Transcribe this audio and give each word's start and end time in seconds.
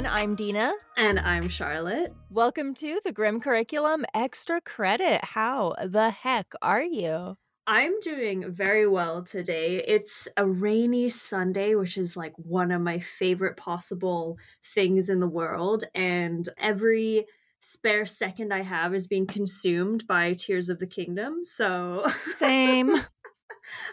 everyone. 0.00 0.18
I'm 0.18 0.34
Dina. 0.34 0.72
And 0.96 1.20
I'm 1.20 1.48
Charlotte. 1.48 2.14
Welcome 2.30 2.72
to 2.74 3.00
the 3.04 3.12
Grim 3.12 3.38
Curriculum 3.38 4.06
Extra 4.14 4.60
Credit. 4.62 5.22
How 5.22 5.74
the 5.86 6.10
heck 6.10 6.52
are 6.62 6.82
you? 6.82 7.36
I'm 7.66 8.00
doing 8.00 8.50
very 8.50 8.86
well 8.86 9.22
today. 9.22 9.84
It's 9.86 10.26
a 10.38 10.46
rainy 10.46 11.10
Sunday, 11.10 11.74
which 11.74 11.98
is 11.98 12.16
like 12.16 12.32
one 12.36 12.70
of 12.70 12.80
my 12.80 12.98
favorite 12.98 13.58
possible 13.58 14.38
things 14.64 15.10
in 15.10 15.20
the 15.20 15.28
world. 15.28 15.84
And 15.94 16.48
every 16.56 17.26
spare 17.60 18.06
second 18.06 18.54
I 18.54 18.62
have 18.62 18.94
is 18.94 19.06
being 19.06 19.26
consumed 19.26 20.06
by 20.06 20.32
Tears 20.32 20.70
of 20.70 20.78
the 20.78 20.86
Kingdom. 20.86 21.44
So, 21.44 22.06
same. 22.38 22.96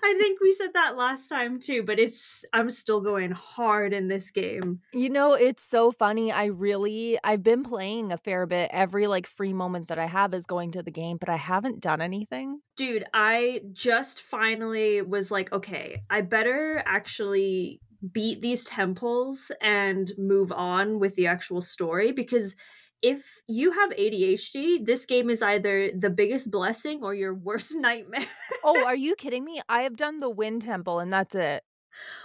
I 0.03 0.15
think 0.17 0.39
we 0.41 0.53
said 0.53 0.73
that 0.73 0.97
last 0.97 1.27
time 1.27 1.59
too, 1.59 1.83
but 1.83 1.99
it's 1.99 2.45
I'm 2.53 2.69
still 2.69 3.01
going 3.01 3.31
hard 3.31 3.93
in 3.93 4.07
this 4.07 4.31
game. 4.31 4.81
You 4.93 5.09
know, 5.09 5.33
it's 5.33 5.63
so 5.63 5.91
funny. 5.91 6.31
I 6.31 6.45
really 6.45 7.17
I've 7.23 7.43
been 7.43 7.63
playing 7.63 8.11
a 8.11 8.17
fair 8.17 8.45
bit. 8.45 8.69
Every 8.73 9.07
like 9.07 9.27
free 9.27 9.53
moment 9.53 9.87
that 9.87 9.99
I 9.99 10.05
have 10.05 10.33
is 10.33 10.45
going 10.45 10.71
to 10.73 10.83
the 10.83 10.91
game, 10.91 11.17
but 11.17 11.29
I 11.29 11.37
haven't 11.37 11.81
done 11.81 12.01
anything. 12.01 12.59
Dude, 12.75 13.05
I 13.13 13.61
just 13.73 14.21
finally 14.21 15.01
was 15.01 15.31
like, 15.31 15.51
okay, 15.51 16.01
I 16.09 16.21
better 16.21 16.83
actually 16.85 17.81
beat 18.11 18.41
these 18.41 18.63
temples 18.63 19.51
and 19.61 20.11
move 20.17 20.51
on 20.51 20.99
with 20.99 21.15
the 21.15 21.27
actual 21.27 21.61
story 21.61 22.11
because 22.11 22.55
if 23.01 23.41
you 23.47 23.71
have 23.71 23.91
ADHD, 23.91 24.85
this 24.85 25.05
game 25.05 25.29
is 25.29 25.41
either 25.41 25.91
the 25.97 26.09
biggest 26.09 26.51
blessing 26.51 27.03
or 27.03 27.13
your 27.13 27.33
worst 27.47 27.75
nightmare. 27.75 28.25
oh, 28.63 28.83
are 28.85 28.95
you 28.95 29.15
kidding 29.15 29.43
me? 29.43 29.61
I 29.69 29.81
have 29.81 29.95
done 29.95 30.17
the 30.17 30.29
Wind 30.29 30.63
Temple 30.63 30.99
and 30.99 31.11
that's 31.11 31.35
it. 31.35 31.63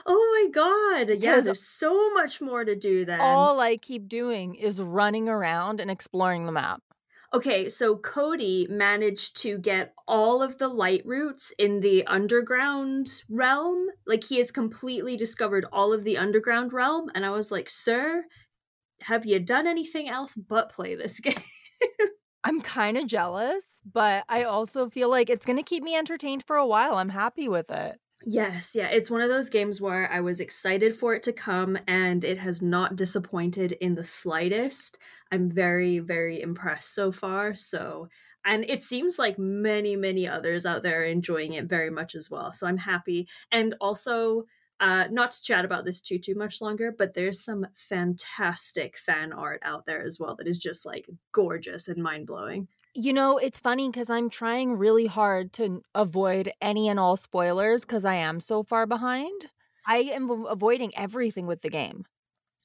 Oh 0.04 0.44
my 0.44 0.50
god. 0.50 1.16
Yeah, 1.18 1.40
there's 1.40 1.66
so 1.66 2.12
much 2.12 2.40
more 2.40 2.64
to 2.64 2.76
do 2.76 3.06
then. 3.06 3.20
All 3.20 3.58
I 3.58 3.78
keep 3.78 4.06
doing 4.06 4.54
is 4.54 4.82
running 4.82 5.28
around 5.28 5.80
and 5.80 5.90
exploring 5.90 6.44
the 6.44 6.52
map. 6.52 6.82
Okay, 7.34 7.70
so 7.70 7.96
Cody 7.96 8.66
managed 8.68 9.40
to 9.40 9.56
get 9.56 9.94
all 10.06 10.42
of 10.42 10.58
the 10.58 10.68
light 10.68 11.00
roots 11.06 11.50
in 11.58 11.80
the 11.80 12.06
underground 12.06 13.22
realm. 13.30 13.86
Like 14.06 14.24
he 14.24 14.36
has 14.36 14.50
completely 14.50 15.16
discovered 15.16 15.64
all 15.72 15.94
of 15.94 16.04
the 16.04 16.18
underground 16.18 16.74
realm 16.74 17.10
and 17.14 17.24
I 17.24 17.30
was 17.30 17.50
like, 17.50 17.70
"Sir, 17.70 18.26
have 19.02 19.26
you 19.26 19.38
done 19.38 19.66
anything 19.66 20.08
else 20.08 20.34
but 20.34 20.72
play 20.72 20.94
this 20.94 21.20
game? 21.20 21.34
I'm 22.44 22.60
kind 22.60 22.98
of 22.98 23.06
jealous, 23.06 23.80
but 23.90 24.24
I 24.28 24.44
also 24.44 24.90
feel 24.90 25.08
like 25.08 25.30
it's 25.30 25.46
going 25.46 25.58
to 25.58 25.62
keep 25.62 25.82
me 25.82 25.96
entertained 25.96 26.44
for 26.44 26.56
a 26.56 26.66
while. 26.66 26.96
I'm 26.96 27.08
happy 27.10 27.48
with 27.48 27.70
it. 27.70 28.00
Yes, 28.24 28.74
yeah, 28.74 28.86
it's 28.88 29.10
one 29.10 29.20
of 29.20 29.28
those 29.30 29.50
games 29.50 29.80
where 29.80 30.10
I 30.10 30.20
was 30.20 30.38
excited 30.38 30.94
for 30.96 31.12
it 31.14 31.24
to 31.24 31.32
come 31.32 31.76
and 31.88 32.24
it 32.24 32.38
has 32.38 32.62
not 32.62 32.94
disappointed 32.94 33.72
in 33.72 33.94
the 33.94 34.04
slightest. 34.04 34.96
I'm 35.32 35.50
very, 35.50 35.98
very 35.98 36.40
impressed 36.40 36.94
so 36.94 37.10
far. 37.10 37.56
So, 37.56 38.08
and 38.44 38.64
it 38.68 38.82
seems 38.82 39.18
like 39.18 39.38
many, 39.40 39.96
many 39.96 40.28
others 40.28 40.64
out 40.64 40.82
there 40.84 41.00
are 41.02 41.04
enjoying 41.04 41.54
it 41.54 41.64
very 41.64 41.90
much 41.90 42.14
as 42.14 42.30
well. 42.30 42.52
So, 42.52 42.68
I'm 42.68 42.76
happy. 42.78 43.28
And 43.50 43.74
also, 43.80 44.44
uh, 44.82 45.06
not 45.12 45.30
to 45.30 45.42
chat 45.42 45.64
about 45.64 45.84
this 45.84 46.00
too 46.00 46.18
too 46.18 46.34
much 46.34 46.60
longer, 46.60 46.90
but 46.90 47.14
there's 47.14 47.40
some 47.40 47.68
fantastic 47.72 48.98
fan 48.98 49.32
art 49.32 49.62
out 49.64 49.86
there 49.86 50.04
as 50.04 50.18
well 50.18 50.34
that 50.36 50.48
is 50.48 50.58
just 50.58 50.84
like 50.84 51.08
gorgeous 51.30 51.86
and 51.86 52.02
mind 52.02 52.26
blowing. 52.26 52.66
You 52.94 53.12
know, 53.12 53.38
it's 53.38 53.60
funny 53.60 53.88
because 53.88 54.10
I'm 54.10 54.28
trying 54.28 54.72
really 54.76 55.06
hard 55.06 55.52
to 55.54 55.82
avoid 55.94 56.50
any 56.60 56.88
and 56.88 56.98
all 56.98 57.16
spoilers 57.16 57.82
because 57.82 58.04
I 58.04 58.16
am 58.16 58.40
so 58.40 58.64
far 58.64 58.84
behind. 58.86 59.50
I 59.86 59.98
am 59.98 60.28
avoiding 60.46 60.94
everything 60.96 61.46
with 61.46 61.62
the 61.62 61.70
game. 61.70 62.04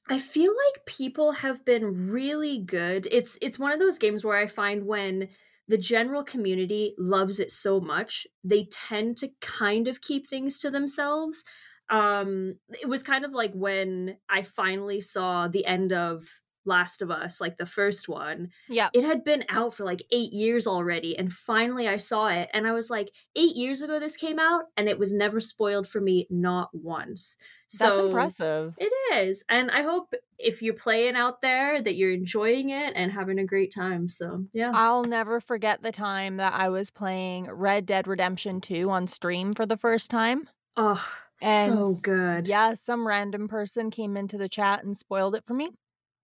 I 0.08 0.18
feel 0.18 0.52
like 0.52 0.86
people 0.86 1.32
have 1.32 1.64
been 1.64 2.10
really 2.10 2.58
good. 2.58 3.06
It's 3.10 3.38
it's 3.42 3.58
one 3.58 3.72
of 3.72 3.78
those 3.78 3.98
games 3.98 4.24
where 4.24 4.36
I 4.38 4.46
find 4.46 4.86
when 4.86 5.28
the 5.68 5.78
general 5.78 6.24
community 6.24 6.94
loves 6.96 7.38
it 7.38 7.50
so 7.50 7.78
much, 7.78 8.26
they 8.42 8.64
tend 8.64 9.18
to 9.18 9.28
kind 9.42 9.86
of 9.86 10.00
keep 10.00 10.26
things 10.26 10.56
to 10.58 10.70
themselves 10.70 11.44
um 11.90 12.56
it 12.80 12.88
was 12.88 13.02
kind 13.02 13.24
of 13.24 13.32
like 13.32 13.52
when 13.52 14.16
i 14.28 14.42
finally 14.42 15.00
saw 15.00 15.48
the 15.48 15.64
end 15.66 15.92
of 15.92 16.24
last 16.64 17.00
of 17.00 17.10
us 17.10 17.40
like 17.40 17.56
the 17.56 17.64
first 17.64 18.10
one 18.10 18.48
yeah 18.68 18.90
it 18.92 19.02
had 19.02 19.24
been 19.24 19.42
out 19.48 19.72
for 19.72 19.86
like 19.86 20.02
eight 20.12 20.34
years 20.34 20.66
already 20.66 21.16
and 21.16 21.32
finally 21.32 21.88
i 21.88 21.96
saw 21.96 22.26
it 22.26 22.50
and 22.52 22.66
i 22.66 22.72
was 22.72 22.90
like 22.90 23.10
eight 23.36 23.56
years 23.56 23.80
ago 23.80 23.98
this 23.98 24.18
came 24.18 24.38
out 24.38 24.64
and 24.76 24.86
it 24.86 24.98
was 24.98 25.12
never 25.14 25.40
spoiled 25.40 25.88
for 25.88 26.00
me 26.00 26.26
not 26.28 26.68
once. 26.74 27.38
So 27.68 27.88
that's 27.88 28.00
impressive. 28.00 28.74
it 28.76 28.92
is 29.14 29.44
and 29.48 29.70
i 29.70 29.80
hope 29.82 30.12
if 30.38 30.60
you're 30.60 30.74
playing 30.74 31.16
out 31.16 31.40
there 31.40 31.80
that 31.80 31.96
you're 31.96 32.12
enjoying 32.12 32.68
it 32.68 32.92
and 32.94 33.12
having 33.12 33.38
a 33.38 33.46
great 33.46 33.72
time 33.74 34.08
so 34.08 34.44
yeah. 34.52 34.70
I'll 34.74 35.04
never 35.04 35.40
forget 35.40 35.82
the 35.82 35.92
time 35.92 36.36
that 36.36 36.52
i 36.52 36.68
was 36.68 36.90
playing 36.90 37.46
red 37.50 37.86
dead 37.86 38.06
redemption 38.06 38.60
2 38.60 38.90
on 38.90 39.06
stream 39.06 39.54
for 39.54 39.64
the 39.64 39.76
first 39.78 40.10
time. 40.10 40.48
Oh, 40.76 41.02
and 41.42 41.72
so 41.72 41.94
good. 42.02 42.48
Yeah, 42.48 42.74
some 42.74 43.06
random 43.06 43.48
person 43.48 43.90
came 43.90 44.16
into 44.16 44.38
the 44.38 44.48
chat 44.48 44.84
and 44.84 44.96
spoiled 44.96 45.34
it 45.34 45.44
for 45.46 45.54
me. 45.54 45.70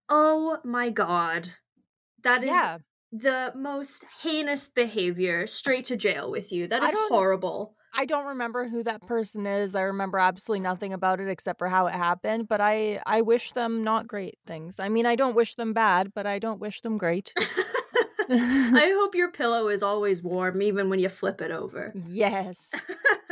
Oh 0.08 0.58
my 0.64 0.90
god. 0.90 1.48
That 2.22 2.42
is 2.42 2.50
yeah. 2.50 2.78
the 3.12 3.52
most 3.54 4.04
heinous 4.22 4.68
behavior. 4.68 5.46
Straight 5.46 5.84
to 5.86 5.96
jail 5.96 6.30
with 6.30 6.52
you. 6.52 6.66
That 6.66 6.82
is 6.82 6.92
horrible. 7.08 7.74
I 7.96 8.06
don't 8.06 8.26
remember 8.26 8.68
who 8.68 8.82
that 8.82 9.02
person 9.02 9.46
is. 9.46 9.76
I 9.76 9.82
remember 9.82 10.18
absolutely 10.18 10.64
nothing 10.64 10.92
about 10.92 11.20
it 11.20 11.28
except 11.28 11.58
for 11.58 11.68
how 11.68 11.86
it 11.86 11.94
happened, 11.94 12.48
but 12.48 12.60
I 12.60 13.00
I 13.06 13.20
wish 13.20 13.52
them 13.52 13.84
not 13.84 14.08
great 14.08 14.38
things. 14.46 14.80
I 14.80 14.88
mean, 14.88 15.06
I 15.06 15.14
don't 15.14 15.36
wish 15.36 15.54
them 15.54 15.72
bad, 15.72 16.12
but 16.12 16.26
I 16.26 16.40
don't 16.40 16.60
wish 16.60 16.80
them 16.80 16.98
great. 16.98 17.32
I 18.30 18.92
hope 18.96 19.14
your 19.14 19.30
pillow 19.30 19.68
is 19.68 19.82
always 19.82 20.22
warm 20.22 20.62
even 20.62 20.88
when 20.88 20.98
you 20.98 21.10
flip 21.10 21.42
it 21.42 21.50
over. 21.50 21.92
Yes. 22.06 22.70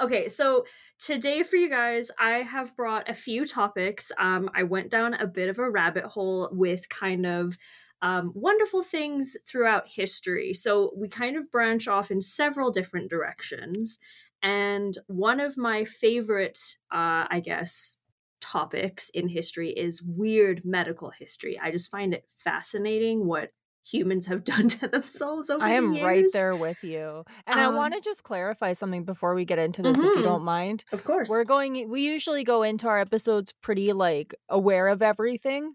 Okay, 0.00 0.28
so 0.28 0.64
today 0.98 1.42
for 1.42 1.56
you 1.56 1.68
guys, 1.68 2.10
I 2.18 2.38
have 2.38 2.74
brought 2.76 3.08
a 3.08 3.14
few 3.14 3.46
topics. 3.46 4.10
Um, 4.18 4.50
I 4.54 4.62
went 4.62 4.90
down 4.90 5.14
a 5.14 5.26
bit 5.26 5.48
of 5.48 5.58
a 5.58 5.70
rabbit 5.70 6.04
hole 6.04 6.48
with 6.52 6.88
kind 6.88 7.26
of 7.26 7.56
um, 8.00 8.32
wonderful 8.34 8.82
things 8.82 9.36
throughout 9.46 9.88
history. 9.88 10.54
So 10.54 10.92
we 10.96 11.08
kind 11.08 11.36
of 11.36 11.50
branch 11.50 11.86
off 11.86 12.10
in 12.10 12.20
several 12.20 12.70
different 12.70 13.10
directions. 13.10 13.98
And 14.42 14.96
one 15.06 15.38
of 15.38 15.56
my 15.56 15.84
favorite, 15.84 16.58
uh, 16.90 17.26
I 17.30 17.40
guess, 17.44 17.98
topics 18.40 19.08
in 19.10 19.28
history 19.28 19.70
is 19.70 20.02
weird 20.02 20.62
medical 20.64 21.10
history. 21.10 21.58
I 21.60 21.70
just 21.70 21.90
find 21.92 22.12
it 22.12 22.26
fascinating 22.28 23.24
what 23.24 23.52
humans 23.84 24.26
have 24.26 24.44
done 24.52 24.68
to 24.68 24.88
themselves 24.88 25.50
over 25.50 25.62
I 25.62 25.70
am 25.70 26.00
right 26.02 26.26
there 26.32 26.56
with 26.56 26.82
you. 26.82 27.24
And 27.46 27.60
um, 27.60 27.74
I 27.74 27.76
want 27.76 27.94
to 27.94 28.00
just 28.00 28.22
clarify 28.22 28.72
something 28.72 29.04
before 29.04 29.34
we 29.34 29.44
get 29.44 29.58
into 29.58 29.82
this, 29.82 29.96
mm-hmm. 29.96 30.06
if 30.06 30.16
you 30.16 30.22
don't 30.22 30.44
mind. 30.44 30.84
Of 30.92 31.04
course. 31.04 31.28
We're 31.28 31.44
going, 31.44 31.88
we 31.88 32.02
usually 32.02 32.44
go 32.44 32.62
into 32.62 32.88
our 32.88 33.00
episodes 33.00 33.52
pretty 33.60 33.92
like 33.92 34.34
aware 34.48 34.88
of 34.88 35.02
everything. 35.02 35.74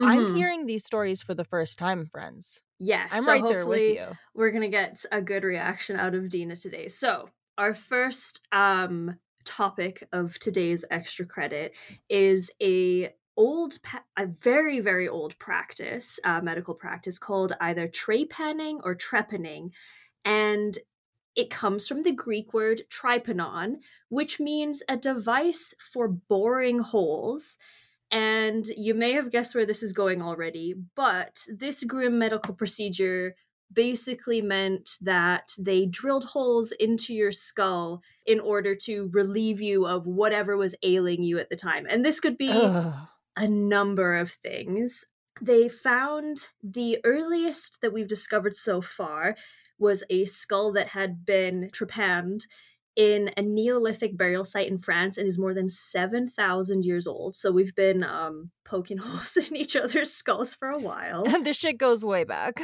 Mm-hmm. 0.00 0.10
I'm 0.10 0.34
hearing 0.34 0.66
these 0.66 0.84
stories 0.84 1.22
for 1.22 1.34
the 1.34 1.44
first 1.44 1.78
time, 1.78 2.06
friends. 2.06 2.60
Yes. 2.78 3.08
I'm 3.12 3.22
so 3.22 3.32
right 3.32 3.44
there 3.46 3.66
with 3.66 3.96
you. 3.96 4.06
We're 4.34 4.50
going 4.50 4.62
to 4.62 4.68
get 4.68 5.02
a 5.10 5.22
good 5.22 5.44
reaction 5.44 5.96
out 5.96 6.14
of 6.14 6.28
Dina 6.28 6.56
today. 6.56 6.88
So, 6.88 7.30
our 7.58 7.72
first 7.72 8.46
um 8.52 9.16
topic 9.46 10.06
of 10.12 10.38
today's 10.38 10.84
extra 10.90 11.24
credit 11.24 11.72
is 12.10 12.50
a 12.60 13.14
old, 13.36 13.78
a 14.16 14.26
very, 14.26 14.80
very 14.80 15.08
old 15.08 15.38
practice, 15.38 16.18
uh, 16.24 16.40
medical 16.40 16.74
practice 16.74 17.18
called 17.18 17.52
either 17.60 17.88
trepanning 17.88 18.80
or 18.82 18.94
trepanning. 18.94 19.70
And 20.24 20.78
it 21.34 21.50
comes 21.50 21.86
from 21.86 22.02
the 22.02 22.12
Greek 22.12 22.54
word 22.54 22.82
trypanon, 22.88 23.76
which 24.08 24.40
means 24.40 24.82
a 24.88 24.96
device 24.96 25.74
for 25.78 26.08
boring 26.08 26.78
holes. 26.78 27.58
And 28.10 28.66
you 28.76 28.94
may 28.94 29.12
have 29.12 29.32
guessed 29.32 29.54
where 29.54 29.66
this 29.66 29.82
is 29.82 29.92
going 29.92 30.22
already, 30.22 30.74
but 30.94 31.44
this 31.48 31.84
grim 31.84 32.18
medical 32.18 32.54
procedure 32.54 33.34
basically 33.72 34.40
meant 34.40 34.90
that 35.00 35.50
they 35.58 35.86
drilled 35.86 36.24
holes 36.24 36.70
into 36.70 37.12
your 37.12 37.32
skull 37.32 38.00
in 38.24 38.38
order 38.38 38.76
to 38.76 39.10
relieve 39.12 39.60
you 39.60 39.86
of 39.86 40.06
whatever 40.06 40.56
was 40.56 40.76
ailing 40.84 41.24
you 41.24 41.38
at 41.38 41.50
the 41.50 41.56
time. 41.56 41.84
And 41.90 42.04
this 42.04 42.20
could 42.20 42.38
be 42.38 42.50
Ugh 42.52 42.94
a 43.36 43.48
number 43.48 44.16
of 44.16 44.30
things. 44.30 45.04
They 45.40 45.68
found 45.68 46.48
the 46.62 46.98
earliest 47.04 47.80
that 47.82 47.92
we've 47.92 48.08
discovered 48.08 48.54
so 48.54 48.80
far 48.80 49.36
was 49.78 50.02
a 50.08 50.24
skull 50.24 50.72
that 50.72 50.88
had 50.88 51.26
been 51.26 51.68
trepanned 51.72 52.44
in 52.96 53.30
a 53.36 53.42
Neolithic 53.42 54.16
burial 54.16 54.44
site 54.44 54.68
in 54.68 54.78
France 54.78 55.18
and 55.18 55.28
is 55.28 55.38
more 55.38 55.52
than 55.52 55.68
7,000 55.68 56.84
years 56.84 57.06
old. 57.06 57.36
So 57.36 57.52
we've 57.52 57.74
been 57.74 58.02
um, 58.02 58.50
poking 58.64 58.96
holes 59.02 59.36
in 59.36 59.54
each 59.54 59.76
other's 59.76 60.12
skulls 60.12 60.54
for 60.54 60.68
a 60.68 60.78
while. 60.78 61.24
And 61.26 61.44
this 61.46 61.58
shit 61.58 61.78
goes 61.78 62.04
way 62.04 62.24
back. 62.24 62.62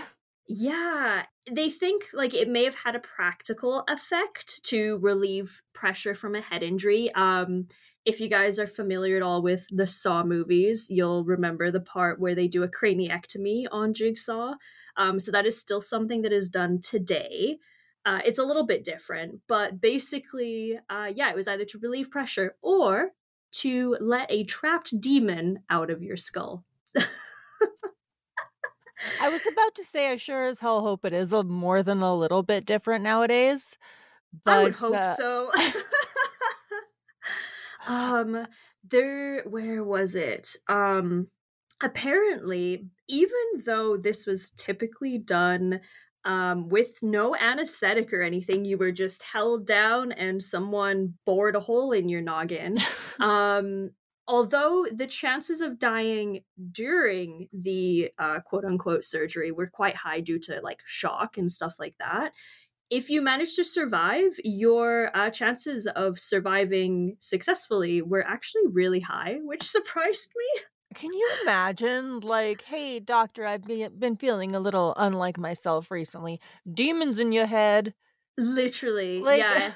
Yeah, 0.48 1.24
they 1.50 1.70
think 1.70 2.06
like 2.12 2.34
it 2.34 2.48
may 2.48 2.64
have 2.64 2.74
had 2.74 2.96
a 2.96 3.00
practical 3.00 3.84
effect 3.88 4.62
to 4.64 4.98
relieve 4.98 5.62
pressure 5.72 6.14
from 6.14 6.34
a 6.34 6.40
head 6.40 6.62
injury. 6.62 7.12
Um, 7.14 7.69
if 8.04 8.20
you 8.20 8.28
guys 8.28 8.58
are 8.58 8.66
familiar 8.66 9.16
at 9.16 9.22
all 9.22 9.43
with 9.43 9.66
the 9.70 9.87
Saw 9.87 10.25
movies, 10.25 10.88
you'll 10.90 11.25
remember 11.25 11.70
the 11.70 11.81
part 11.81 12.19
where 12.19 12.34
they 12.34 12.49
do 12.49 12.62
a 12.62 12.69
craniectomy 12.69 13.66
on 13.70 13.94
Jigsaw. 13.94 14.54
Um, 14.96 15.20
so 15.20 15.31
that 15.31 15.46
is 15.46 15.58
still 15.58 15.81
something 15.81 16.22
that 16.22 16.32
is 16.32 16.49
done 16.49 16.81
today. 16.81 17.58
Uh, 18.04 18.20
it's 18.25 18.38
a 18.40 18.44
little 18.44 18.66
bit 18.66 18.82
different, 18.82 19.40
but 19.46 19.81
basically, 19.81 20.76
uh, 20.90 21.10
yeah, 21.14 21.31
it 21.31 21.37
was 21.37 21.46
either 21.46 21.64
to 21.64 21.78
relieve 21.78 22.10
pressure 22.10 22.56
or 22.60 23.10
to 23.52 23.96
let 24.00 24.31
a 24.31 24.43
trapped 24.44 25.00
demon 25.00 25.60
out 25.70 25.88
of 25.90 26.02
your 26.02 26.16
skull. 26.16 26.64
I 29.20 29.28
was 29.28 29.43
about 29.52 29.75
to 29.76 29.84
say, 29.84 30.10
I 30.10 30.16
sure 30.16 30.46
as 30.46 30.60
hell 30.60 30.81
hope 30.81 31.05
it 31.05 31.12
is 31.12 31.32
a 31.32 31.44
more 31.44 31.82
than 31.82 32.02
a 32.02 32.14
little 32.14 32.43
bit 32.43 32.66
different 32.66 33.05
nowadays. 33.05 33.78
But, 34.44 34.52
I 34.52 34.62
would 34.64 34.75
hope 34.75 34.96
uh, 34.96 35.14
so. 35.14 35.50
um, 37.87 38.46
there, 38.88 39.43
where 39.44 39.84
was 39.84 40.14
it? 40.14 40.56
Um, 40.69 41.29
apparently, 41.82 42.87
even 43.08 43.64
though 43.64 43.96
this 43.96 44.26
was 44.26 44.50
typically 44.50 45.19
done 45.19 45.81
um, 46.25 46.69
with 46.69 47.02
no 47.02 47.34
anesthetic 47.37 48.12
or 48.12 48.23
anything. 48.23 48.64
You 48.64 48.79
were 48.79 48.93
just 48.93 49.23
held 49.23 49.67
down 49.67 50.12
and 50.12 50.43
someone 50.43 51.14
bored 51.26 51.56
a 51.56 51.61
hole 51.61 51.93
in 51.93 52.08
your 52.08 52.20
noggin. 52.20 52.79
um, 53.20 53.90
although 54.29 54.87
the 54.93 55.06
chances 55.06 55.61
of 55.61 55.79
dying 55.79 56.40
during 56.70 57.49
the 57.52 58.11
uh, 58.19 58.40
quote 58.40 58.64
unquote 58.64 59.05
surgery 59.05 59.50
were 59.50 59.67
quite 59.67 59.96
high 59.96 60.20
due 60.20 60.38
to 60.38 60.61
like 60.62 60.81
shock 60.84 61.37
and 61.37 61.50
stuff 61.50 61.75
like 61.79 61.94
that. 61.99 62.32
If 62.92 63.08
you 63.08 63.22
managed 63.22 63.56
to 63.56 63.64
survive, 63.64 64.38
your 64.44 65.10
uh, 65.16 65.30
chances 65.30 65.86
of 65.86 66.18
surviving 66.18 67.16
successfully 67.20 68.02
were 68.02 68.22
actually 68.22 68.64
really 68.70 69.00
high, 69.00 69.38
which 69.42 69.62
surprised 69.76 70.30
me. 70.36 70.60
Can 70.94 71.08
you 71.14 71.26
imagine, 71.42 72.20
like, 72.20 72.64
hey, 72.64 73.00
doctor, 73.00 73.46
I've 73.46 73.64
been 73.64 74.16
feeling 74.18 74.54
a 74.54 74.60
little 74.60 74.92
unlike 74.98 75.38
myself 75.38 75.90
recently. 75.90 76.38
Demons 76.70 77.18
in 77.18 77.32
your 77.32 77.46
head. 77.46 77.94
Literally. 78.36 79.20
Like, 79.20 79.38
yeah. 79.38 79.72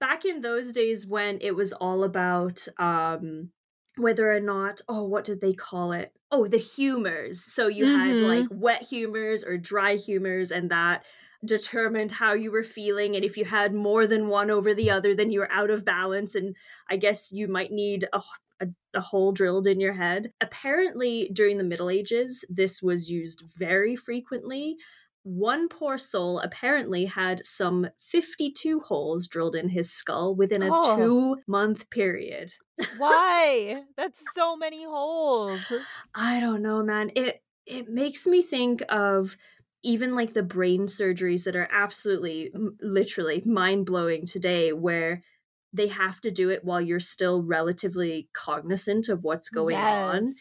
Back 0.00 0.24
in 0.24 0.40
those 0.40 0.72
days 0.72 1.06
when 1.06 1.38
it 1.40 1.54
was 1.54 1.72
all 1.72 2.02
about 2.02 2.66
um 2.78 3.50
whether 3.96 4.30
or 4.30 4.40
not, 4.40 4.80
oh, 4.88 5.04
what 5.04 5.24
did 5.24 5.40
they 5.40 5.52
call 5.52 5.92
it? 5.92 6.12
Oh, 6.32 6.48
the 6.48 6.58
humors. 6.58 7.44
So 7.44 7.68
you 7.68 7.86
mm-hmm. 7.86 8.00
had 8.00 8.20
like 8.20 8.46
wet 8.50 8.82
humors 8.82 9.44
or 9.44 9.56
dry 9.56 9.94
humors, 9.94 10.50
and 10.50 10.68
that 10.70 11.04
determined 11.44 12.12
how 12.12 12.32
you 12.32 12.50
were 12.50 12.62
feeling 12.62 13.14
and 13.14 13.24
if 13.24 13.36
you 13.36 13.44
had 13.44 13.74
more 13.74 14.06
than 14.06 14.28
one 14.28 14.50
over 14.50 14.74
the 14.74 14.90
other 14.90 15.14
then 15.14 15.30
you 15.30 15.40
were 15.40 15.52
out 15.52 15.70
of 15.70 15.84
balance 15.84 16.34
and 16.34 16.56
i 16.90 16.96
guess 16.96 17.30
you 17.32 17.46
might 17.48 17.72
need 17.72 18.06
a 18.12 18.20
a, 18.60 18.68
a, 18.94 19.00
hole 19.00 19.32
drilled 19.32 19.66
in 19.66 19.80
your 19.80 19.94
head. 19.94 20.32
Apparently, 20.40 21.28
during 21.32 21.58
the 21.58 21.64
Middle 21.64 21.90
Ages, 21.90 22.44
this 22.48 22.82
was 22.82 23.10
used 23.10 23.42
very 23.56 23.96
frequently. 23.96 24.76
One 25.22 25.68
poor 25.68 25.98
soul 25.98 26.38
apparently 26.38 27.06
had 27.06 27.44
some 27.44 27.88
52 28.00 28.80
holes 28.80 29.26
drilled 29.26 29.56
in 29.56 29.70
his 29.70 29.92
skull 29.92 30.36
within 30.36 30.62
a 30.62 30.68
oh. 30.70 30.96
two 30.96 31.36
month 31.48 31.90
period. 31.90 32.52
Why? 32.96 33.82
That's 33.96 34.22
so 34.34 34.56
many 34.56 34.84
holes. 34.84 35.72
I 36.14 36.38
don't 36.38 36.62
know, 36.62 36.82
man. 36.82 37.10
It 37.16 37.42
it 37.66 37.88
makes 37.88 38.28
me 38.28 38.42
think 38.42 38.84
of 38.88 39.36
even 39.86 40.16
like 40.16 40.32
the 40.32 40.42
brain 40.42 40.86
surgeries 40.86 41.44
that 41.44 41.54
are 41.54 41.68
absolutely 41.70 42.52
literally 42.80 43.40
mind-blowing 43.46 44.26
today 44.26 44.72
where 44.72 45.22
they 45.72 45.86
have 45.86 46.20
to 46.20 46.30
do 46.30 46.50
it 46.50 46.64
while 46.64 46.80
you're 46.80 46.98
still 46.98 47.40
relatively 47.40 48.28
cognizant 48.32 49.08
of 49.08 49.22
what's 49.22 49.48
going 49.48 49.76
yes. 49.76 49.84
on. 49.84 50.34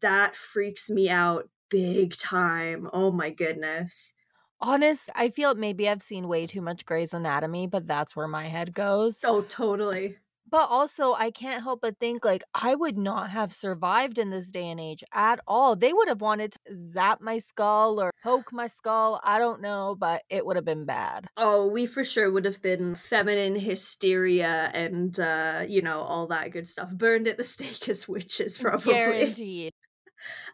That 0.00 0.36
freaks 0.36 0.88
me 0.88 1.10
out 1.10 1.50
big 1.70 2.16
time. 2.16 2.88
Oh 2.92 3.10
my 3.10 3.30
goodness. 3.30 4.14
Honest, 4.60 5.10
I 5.16 5.28
feel 5.28 5.54
maybe 5.56 5.88
I've 5.88 6.00
seen 6.00 6.28
way 6.28 6.46
too 6.46 6.62
much 6.62 6.86
Grey's 6.86 7.12
Anatomy, 7.12 7.66
but 7.66 7.88
that's 7.88 8.14
where 8.14 8.28
my 8.28 8.44
head 8.44 8.72
goes. 8.72 9.20
Oh, 9.24 9.42
totally. 9.42 10.18
But 10.54 10.70
also, 10.70 11.14
I 11.14 11.32
can't 11.32 11.64
help 11.64 11.80
but 11.80 11.98
think 11.98 12.24
like 12.24 12.44
I 12.54 12.76
would 12.76 12.96
not 12.96 13.30
have 13.30 13.52
survived 13.52 14.18
in 14.18 14.30
this 14.30 14.52
day 14.52 14.68
and 14.68 14.78
age 14.78 15.02
at 15.12 15.40
all. 15.48 15.74
They 15.74 15.92
would 15.92 16.06
have 16.06 16.20
wanted 16.20 16.52
to 16.52 16.76
zap 16.76 17.20
my 17.20 17.38
skull 17.38 18.00
or 18.00 18.12
poke 18.22 18.52
my 18.52 18.68
skull. 18.68 19.20
I 19.24 19.40
don't 19.40 19.60
know, 19.60 19.96
but 19.98 20.22
it 20.30 20.46
would 20.46 20.54
have 20.54 20.64
been 20.64 20.84
bad. 20.84 21.26
Oh, 21.36 21.66
we 21.66 21.86
for 21.86 22.04
sure 22.04 22.30
would 22.30 22.44
have 22.44 22.62
been 22.62 22.94
feminine 22.94 23.56
hysteria 23.56 24.70
and, 24.72 25.18
uh, 25.18 25.64
you 25.68 25.82
know, 25.82 26.02
all 26.02 26.28
that 26.28 26.52
good 26.52 26.68
stuff. 26.68 26.92
Burned 26.92 27.26
at 27.26 27.36
the 27.36 27.42
stake 27.54 27.88
as 27.88 28.06
witches, 28.06 28.56
probably. 28.56 28.92
Guaranteed. 28.92 29.72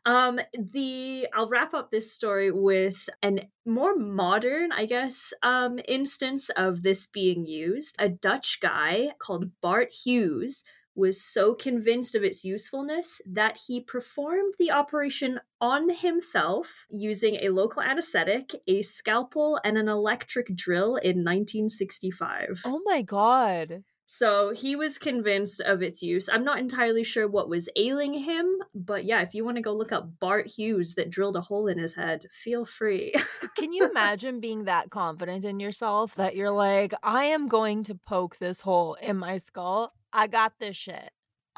Um, 0.05 0.41
the 0.53 1.29
I'll 1.35 1.49
wrap 1.49 1.75
up 1.75 1.91
this 1.91 2.13
story 2.13 2.51
with 2.51 3.09
an 3.23 3.49
more 3.67 3.97
modern, 3.97 4.73
I 4.73 4.87
guess, 4.87 5.33
um, 5.43 5.79
instance 5.87 6.49
of 6.51 6.83
this 6.83 7.07
being 7.07 7.47
used. 7.47 7.97
A 7.99 8.09
Dutch 8.09 8.59
guy 8.61 9.13
called 9.19 9.51
Bart 9.61 9.93
Huges 10.05 10.65
was 10.95 11.23
so 11.23 11.55
convinced 11.55 12.15
of 12.15 12.25
its 12.25 12.45
usefulness 12.45 13.21
that 13.25 13.59
he 13.67 13.81
performed 13.81 14.55
the 14.59 14.71
operation 14.71 15.41
on 15.61 15.91
himself 15.91 16.87
using 16.91 17.37
a 17.37 17.51
local 17.51 17.81
anesthetic, 17.81 18.51
a 18.67 18.83
scalpel, 18.83 19.61
and 19.65 19.79
an 19.79 19.89
electric 19.89 20.55
drill 20.55 20.97
in 20.97 21.25
1965. 21.25 22.63
Oh 22.65 22.81
my 22.85 23.03
god. 23.03 23.85
So 24.13 24.53
he 24.53 24.75
was 24.75 24.99
convinced 24.99 25.61
of 25.61 25.83
its 25.83 26.03
use. 26.03 26.29
I'm 26.29 26.43
not 26.43 26.59
entirely 26.59 27.05
sure 27.05 27.29
what 27.29 27.49
was 27.49 27.69
ailing 27.77 28.13
him, 28.13 28.57
but 28.75 29.05
yeah, 29.05 29.21
if 29.21 29.35
you 29.35 29.45
want 29.45 29.57
to 29.59 29.63
go 29.63 29.73
look 29.73 29.93
up 29.93 30.19
Bart 30.19 30.49
Huges 30.49 30.97
that 30.97 31.11
drilled 31.11 31.37
a 31.37 31.41
hole 31.41 31.69
in 31.69 31.79
his 31.79 31.95
head, 31.95 32.27
feel 32.33 32.65
free. 32.65 33.15
Can 33.57 33.73
you 33.73 33.89
imagine 33.89 34.41
being 34.41 34.65
that 34.65 34.91
confident 34.91 35.45
in 35.45 35.61
yourself 35.61 36.17
that 36.17 36.35
you're 36.35 36.51
like, 36.51 36.93
I 37.05 37.27
am 37.27 37.47
going 37.47 37.85
to 37.85 37.95
poke 37.95 38.39
this 38.39 38.63
hole 38.63 38.95
in 38.95 39.17
my 39.17 39.39
skull? 39.39 39.93
I 40.13 40.27
got 40.27 40.55
this 40.59 40.75
shit. 40.75 41.13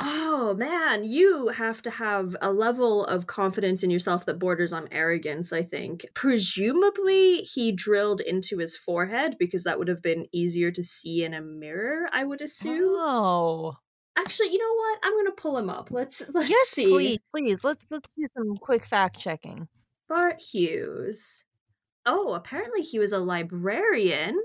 Oh 0.04 0.54
man, 0.54 1.04
you 1.04 1.48
have 1.48 1.80
to 1.82 1.90
have 1.90 2.34
a 2.42 2.52
level 2.52 3.04
of 3.04 3.28
confidence 3.28 3.84
in 3.84 3.90
yourself 3.90 4.26
that 4.26 4.38
borders 4.38 4.72
on 4.72 4.88
arrogance, 4.90 5.52
I 5.52 5.62
think. 5.62 6.06
Presumably, 6.14 7.36
he 7.42 7.70
drilled 7.70 8.20
into 8.20 8.58
his 8.58 8.76
forehead 8.76 9.36
because 9.38 9.62
that 9.62 9.78
would 9.78 9.86
have 9.86 10.02
been 10.02 10.26
easier 10.32 10.72
to 10.72 10.82
see 10.82 11.24
in 11.24 11.34
a 11.34 11.40
mirror, 11.40 12.08
I 12.12 12.24
would 12.24 12.40
assume. 12.40 12.94
Oh. 12.96 13.74
Actually, 14.18 14.52
you 14.52 14.58
know 14.58 14.74
what? 14.74 14.98
I'm 15.04 15.12
going 15.12 15.26
to 15.26 15.32
pull 15.32 15.56
him 15.56 15.70
up. 15.70 15.90
Let's 15.90 16.28
let's 16.34 16.50
yes, 16.50 16.68
see. 16.68 16.88
please, 16.88 17.18
please. 17.34 17.64
Let's 17.64 17.90
let's 17.90 18.12
do 18.14 18.26
some 18.36 18.56
quick 18.56 18.84
fact 18.84 19.18
checking. 19.18 19.68
Bart 20.08 20.40
Huges. 20.40 21.44
Oh, 22.04 22.32
apparently 22.34 22.82
he 22.82 22.98
was 22.98 23.12
a 23.12 23.18
librarian. 23.18 24.36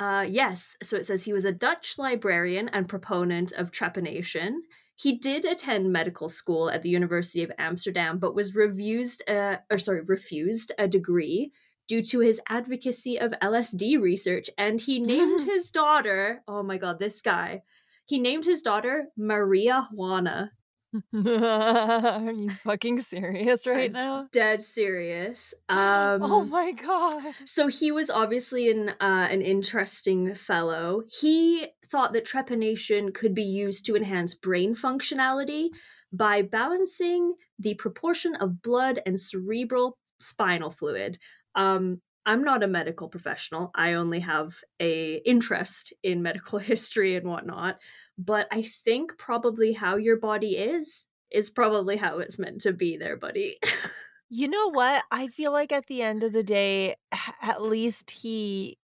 Uh, 0.00 0.24
yes, 0.26 0.78
so 0.82 0.96
it 0.96 1.04
says 1.04 1.24
he 1.24 1.32
was 1.32 1.44
a 1.44 1.52
Dutch 1.52 1.98
librarian 1.98 2.70
and 2.70 2.88
proponent 2.88 3.52
of 3.52 3.70
trepanation. 3.70 4.60
He 4.96 5.18
did 5.18 5.44
attend 5.44 5.92
medical 5.92 6.30
school 6.30 6.70
at 6.70 6.82
the 6.82 6.88
University 6.88 7.42
of 7.42 7.52
Amsterdam, 7.58 8.18
but 8.18 8.34
was 8.34 8.54
refused, 8.54 9.22
uh, 9.28 9.58
or 9.70 9.76
sorry, 9.76 10.00
refused 10.00 10.72
a 10.78 10.88
degree 10.88 11.52
due 11.86 12.02
to 12.04 12.20
his 12.20 12.40
advocacy 12.48 13.20
of 13.20 13.34
LSD 13.42 14.00
research. 14.00 14.48
And 14.56 14.80
he 14.80 14.98
named 14.98 15.40
his 15.46 15.70
daughter, 15.70 16.42
oh 16.48 16.62
my 16.62 16.78
god, 16.78 16.98
this 16.98 17.20
guy, 17.20 17.62
he 18.06 18.18
named 18.18 18.46
his 18.46 18.62
daughter 18.62 19.08
Maria 19.18 19.86
Juana 19.92 20.52
Are 21.14 22.32
you 22.32 22.50
fucking 22.50 23.00
serious 23.00 23.66
right 23.66 23.90
I'm 23.90 23.92
now? 23.92 24.28
Dead 24.32 24.62
serious. 24.62 25.54
Oh 25.70 26.12
um 26.20 26.22
Oh 26.22 26.44
my 26.44 26.72
god. 26.72 27.34
So 27.44 27.68
he 27.68 27.92
was 27.92 28.10
obviously 28.10 28.70
an 28.70 28.90
uh, 29.00 29.28
an 29.30 29.42
interesting 29.42 30.34
fellow. 30.34 31.02
He 31.10 31.68
thought 31.86 32.12
that 32.12 32.26
trepanation 32.26 33.14
could 33.14 33.34
be 33.34 33.42
used 33.42 33.84
to 33.86 33.96
enhance 33.96 34.34
brain 34.34 34.74
functionality 34.74 35.70
by 36.12 36.42
balancing 36.42 37.34
the 37.58 37.74
proportion 37.74 38.34
of 38.36 38.62
blood 38.62 39.00
and 39.06 39.20
cerebral 39.20 39.98
spinal 40.20 40.70
fluid. 40.70 41.18
Um 41.54 42.00
I'm 42.26 42.44
not 42.44 42.62
a 42.62 42.68
medical 42.68 43.08
professional. 43.08 43.70
I 43.74 43.94
only 43.94 44.20
have 44.20 44.56
a 44.80 45.16
interest 45.24 45.92
in 46.02 46.22
medical 46.22 46.58
history 46.72 47.16
and 47.16 47.28
whatnot. 47.28 47.80
But 48.18 48.46
I 48.50 48.62
think 48.62 49.18
probably 49.18 49.72
how 49.72 49.96
your 49.96 50.16
body 50.16 50.56
is 50.56 51.06
is 51.30 51.48
probably 51.48 51.96
how 51.96 52.18
it's 52.18 52.38
meant 52.38 52.60
to 52.62 52.72
be 52.72 52.96
there, 52.96 53.16
buddy. 53.16 53.58
you 54.30 54.48
know 54.48 54.70
what? 54.70 55.04
I 55.10 55.28
feel 55.28 55.52
like 55.52 55.72
at 55.72 55.86
the 55.86 56.02
end 56.02 56.24
of 56.24 56.32
the 56.32 56.42
day, 56.42 56.96
at 57.40 57.62
least 57.62 58.10
he 58.10 58.78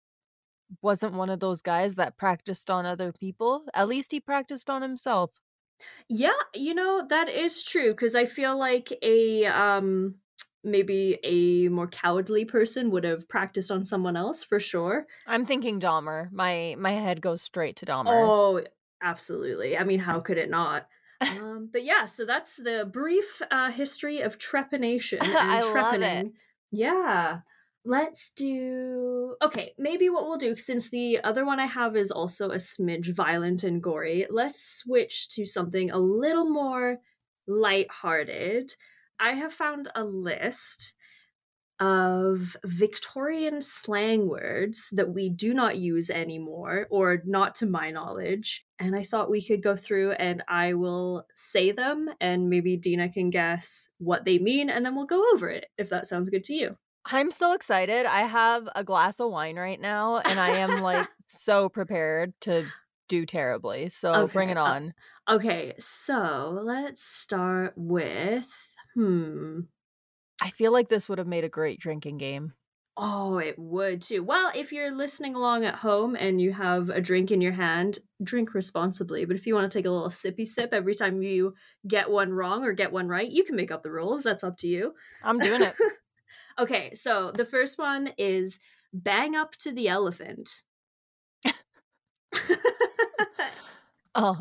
wasn't 0.83 1.15
one 1.15 1.31
of 1.31 1.41
those 1.41 1.63
guys 1.63 1.95
that 1.95 2.17
practiced 2.17 2.71
on 2.71 2.87
other 2.87 3.13
people. 3.13 3.65
At 3.75 3.89
least 3.89 4.13
he 4.13 4.21
practiced 4.21 4.69
on 4.69 4.83
himself. 4.83 5.31
Yeah, 6.09 6.31
you 6.55 6.75
know, 6.75 7.07
that 7.09 7.29
is 7.29 7.63
true 7.63 7.91
because 7.91 8.15
I 8.15 8.27
feel 8.27 8.59
like 8.59 8.93
a 9.03 9.47
um 9.47 10.17
maybe 10.65 11.19
a 11.23 11.69
more 11.69 11.87
cowardly 11.87 12.45
person 12.45 12.91
would 12.91 13.05
have 13.05 13.29
practiced 13.29 13.71
on 13.71 13.85
someone 13.85 14.17
else 14.17 14.43
for 14.43 14.59
sure. 14.59 15.07
I'm 15.27 15.47
thinking 15.47 15.79
Dahmer. 15.79 16.33
My 16.33 16.75
my 16.79 16.93
head 16.93 17.21
goes 17.21 17.43
straight 17.43 17.77
to 17.77 17.87
Dahmer. 17.87 18.07
Oh, 18.07 18.63
Absolutely. 19.05 19.77
I 19.77 19.85
mean, 19.85 20.01
how 20.01 20.19
could 20.21 20.39
it 20.39 20.49
not? 20.49 20.89
um, 21.21 21.69
but 21.71 21.85
yeah, 21.85 22.07
so 22.07 22.25
that's 22.25 22.57
the 22.57 22.89
brief 22.91 23.43
uh, 23.51 23.71
history 23.71 24.21
of 24.21 24.39
trepanation 24.39 25.23
and 25.23 25.37
I 25.37 25.61
love 25.61 26.03
it. 26.03 26.33
Yeah. 26.73 27.41
Let's 27.85 28.31
do. 28.31 29.37
Okay, 29.43 29.75
maybe 29.77 30.09
what 30.09 30.25
we'll 30.27 30.39
do, 30.39 30.57
since 30.57 30.89
the 30.89 31.23
other 31.23 31.45
one 31.45 31.61
I 31.61 31.67
have 31.67 31.97
is 31.97 32.11
also 32.11 32.51
a 32.51 32.57
smidge 32.57 33.15
violent 33.15 33.63
and 33.63 33.83
gory, 33.83 34.27
let's 34.31 34.65
switch 34.65 35.29
to 35.31 35.45
something 35.45 35.91
a 35.91 35.99
little 35.99 36.49
more 36.49 37.01
lighthearted. 37.47 38.75
I 39.19 39.33
have 39.35 39.53
found 39.53 39.91
a 39.95 40.05
list 40.05 40.95
of 41.81 42.57
Victorian 42.65 43.61
slang 43.61 44.29
words 44.29 44.91
that 44.93 45.13
we 45.13 45.29
do 45.29 45.53
not 45.53 45.77
use 45.77 46.09
anymore, 46.09 46.87
or 46.91 47.23
not 47.25 47.55
to 47.57 47.67
my 47.67 47.91
knowledge. 47.91 48.65
And 48.79 48.95
I 48.95 49.03
thought 49.03 49.31
we 49.31 49.43
could 49.43 49.63
go 49.63 49.77
through 49.77 50.13
and 50.13 50.43
I 50.49 50.75
will 50.75 51.27
say 51.35 51.73
them, 51.73 52.11
and 52.21 52.49
maybe 52.49 52.77
Dina 52.77 53.09
can 53.09 53.31
guess 53.31 53.89
what 53.99 54.25
they 54.25 54.39
mean, 54.39 54.71
and 54.71 54.87
then 54.87 54.95
we'll 54.95 55.07
go 55.07 55.33
over 55.33 55.49
it, 55.49 55.67
if 55.77 55.89
that 55.91 56.07
sounds 56.07 56.31
good 56.31 56.45
to 56.45 56.55
you. 56.55 56.77
I'm 57.05 57.31
so 57.31 57.53
excited. 57.53 58.07
I 58.07 58.21
have 58.21 58.69
a 58.75 58.83
glass 58.83 59.21
of 59.21 59.31
wine 59.31 59.57
right 59.57 59.81
now 59.81 60.19
and 60.19 60.41
I 60.41 60.51
am 60.51 60.81
like 60.81 61.09
so 61.27 61.69
prepared 61.69 62.33
to 62.43 62.73
do 63.09 63.27
terribly. 63.27 63.91
So 63.91 64.29
bring 64.29 64.49
it 64.51 64.57
Okay, 64.57 64.63
uh, 64.65 64.73
on. 64.73 64.95
Okay, 65.29 65.75
so 65.79 66.61
let's 66.63 67.05
start 67.05 67.75
with. 67.77 68.74
Hmm. 68.95 69.61
I 70.43 70.51
feel 70.51 70.73
like 70.73 70.89
this 70.89 71.09
would 71.09 71.19
have 71.19 71.27
made 71.27 71.45
a 71.45 71.49
great 71.49 71.81
drinking 71.81 72.19
game. 72.19 72.55
Oh, 72.97 73.39
it 73.39 73.59
would 73.59 74.03
too. 74.03 74.23
Well, 74.23 74.53
if 74.55 74.73
you're 74.73 74.95
listening 74.95 75.35
along 75.35 75.65
at 75.65 75.75
home 75.77 76.15
and 76.15 76.41
you 76.41 76.53
have 76.53 76.91
a 76.91 77.01
drink 77.01 77.33
in 77.33 77.41
your 77.41 77.53
hand, 77.53 77.99
drink 78.23 78.55
responsibly. 78.55 79.25
But 79.25 79.35
if 79.35 79.47
you 79.47 79.55
want 79.55 79.71
to 79.71 79.77
take 79.79 79.87
a 79.87 79.91
little 79.91 80.09
sippy 80.09 80.47
sip 80.47 80.73
every 80.73 80.95
time 80.95 81.21
you 81.21 81.55
get 81.89 82.09
one 82.11 82.33
wrong 82.33 82.63
or 82.63 82.73
get 82.73 82.93
one 82.93 83.09
right, 83.09 83.29
you 83.29 83.43
can 83.43 83.57
make 83.57 83.73
up 83.73 83.83
the 83.83 83.91
rules. 83.91 84.23
That's 84.23 84.45
up 84.45 84.57
to 84.59 84.69
you. 84.69 84.95
I'm 85.23 85.41
doing 85.41 85.63
it. 85.63 85.75
okay, 86.59 86.95
so 86.95 87.33
the 87.33 87.45
first 87.45 87.79
one 87.79 88.11
is 88.19 88.61
bang 88.93 89.35
up 89.35 89.57
to 89.59 89.73
the 89.73 89.89
elephant. 89.89 90.63
Oh, 94.15 94.41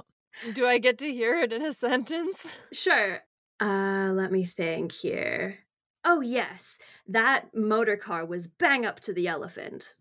do 0.52 0.66
I 0.66 0.78
get 0.80 0.98
to 1.00 1.12
hear 1.14 1.36
it 1.40 1.54
in 1.54 1.62
a 1.64 1.74
sentence? 1.74 2.60
Sure. 2.72 3.24
Uh, 3.60 4.12
let 4.14 4.32
me 4.32 4.44
think 4.46 4.92
here. 4.92 5.60
Oh, 6.06 6.22
yes. 6.22 6.78
That 7.08 7.56
motor 7.56 7.96
car 7.96 8.26
was 8.26 8.48
bang 8.48 8.86
up 8.86 9.00
to 9.02 9.14
the 9.14 9.28
elephant. 9.28 9.96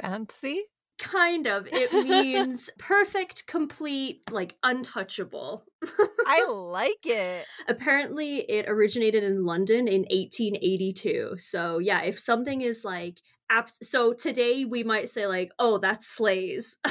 Fancy? 0.00 0.62
Kind 0.98 1.46
of. 1.46 1.68
It 1.70 1.92
means 2.08 2.70
perfect, 2.78 3.46
complete, 3.46 4.22
like 4.30 4.56
untouchable. 4.62 5.64
I 6.26 6.46
like 6.50 7.04
it. 7.04 7.44
Apparently, 7.68 8.38
it 8.38 8.66
originated 8.68 9.22
in 9.22 9.44
London 9.44 9.86
in 9.86 10.02
1882. 10.10 11.34
So, 11.38 11.78
yeah, 11.78 12.02
if 12.02 12.18
something 12.18 12.62
is 12.62 12.84
like, 12.84 13.20
abs- 13.50 13.78
so 13.82 14.12
today 14.12 14.64
we 14.64 14.82
might 14.82 15.08
say, 15.08 15.26
like, 15.26 15.52
oh, 15.58 15.78
that's 15.78 16.08
slays. 16.08 16.78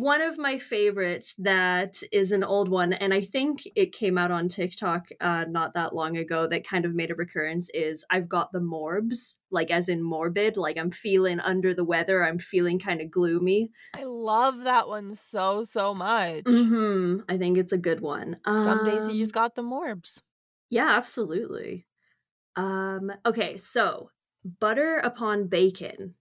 one 0.00 0.22
of 0.22 0.38
my 0.38 0.58
favorites 0.58 1.34
that 1.38 2.02
is 2.12 2.32
an 2.32 2.42
old 2.42 2.68
one, 2.70 2.92
and 2.94 3.12
I 3.12 3.20
think 3.20 3.62
it 3.76 3.92
came 3.92 4.16
out 4.16 4.30
on 4.30 4.48
TikTok 4.48 5.08
uh, 5.20 5.44
not 5.48 5.74
that 5.74 5.94
long 5.94 6.16
ago 6.16 6.46
that 6.46 6.64
kind 6.66 6.84
of 6.84 6.94
made 6.94 7.10
a 7.10 7.14
recurrence 7.14 7.68
is 7.74 8.04
I've 8.10 8.28
got 8.28 8.52
the 8.52 8.60
morbs, 8.60 9.40
like 9.50 9.70
as 9.70 9.88
in 9.88 10.02
morbid, 10.02 10.56
like 10.56 10.78
I'm 10.78 10.90
feeling 10.90 11.40
under 11.40 11.74
the 11.74 11.84
weather, 11.84 12.24
I'm 12.24 12.38
feeling 12.38 12.78
kind 12.78 13.00
of 13.00 13.10
gloomy. 13.10 13.72
I 13.94 14.02
love 14.04 14.62
that 14.62 14.88
one 14.88 15.14
so, 15.16 15.62
so 15.64 15.94
much. 15.94 16.44
hmm 16.46 17.20
I 17.28 17.36
think 17.38 17.58
it's 17.58 17.72
a 17.72 17.78
good 17.78 18.00
one. 18.00 18.36
Some 18.54 18.82
days 18.82 19.08
you 19.08 19.18
Um, 19.18 19.22
just 19.22 19.34
got 19.34 19.54
the 19.54 19.62
morbs. 19.62 20.22
Yeah, 20.70 20.88
absolutely. 20.90 21.86
Um, 22.56 23.12
okay, 23.26 23.58
so 23.58 24.10
butter 24.44 24.98
upon 24.98 25.48
bacon. 25.48 26.16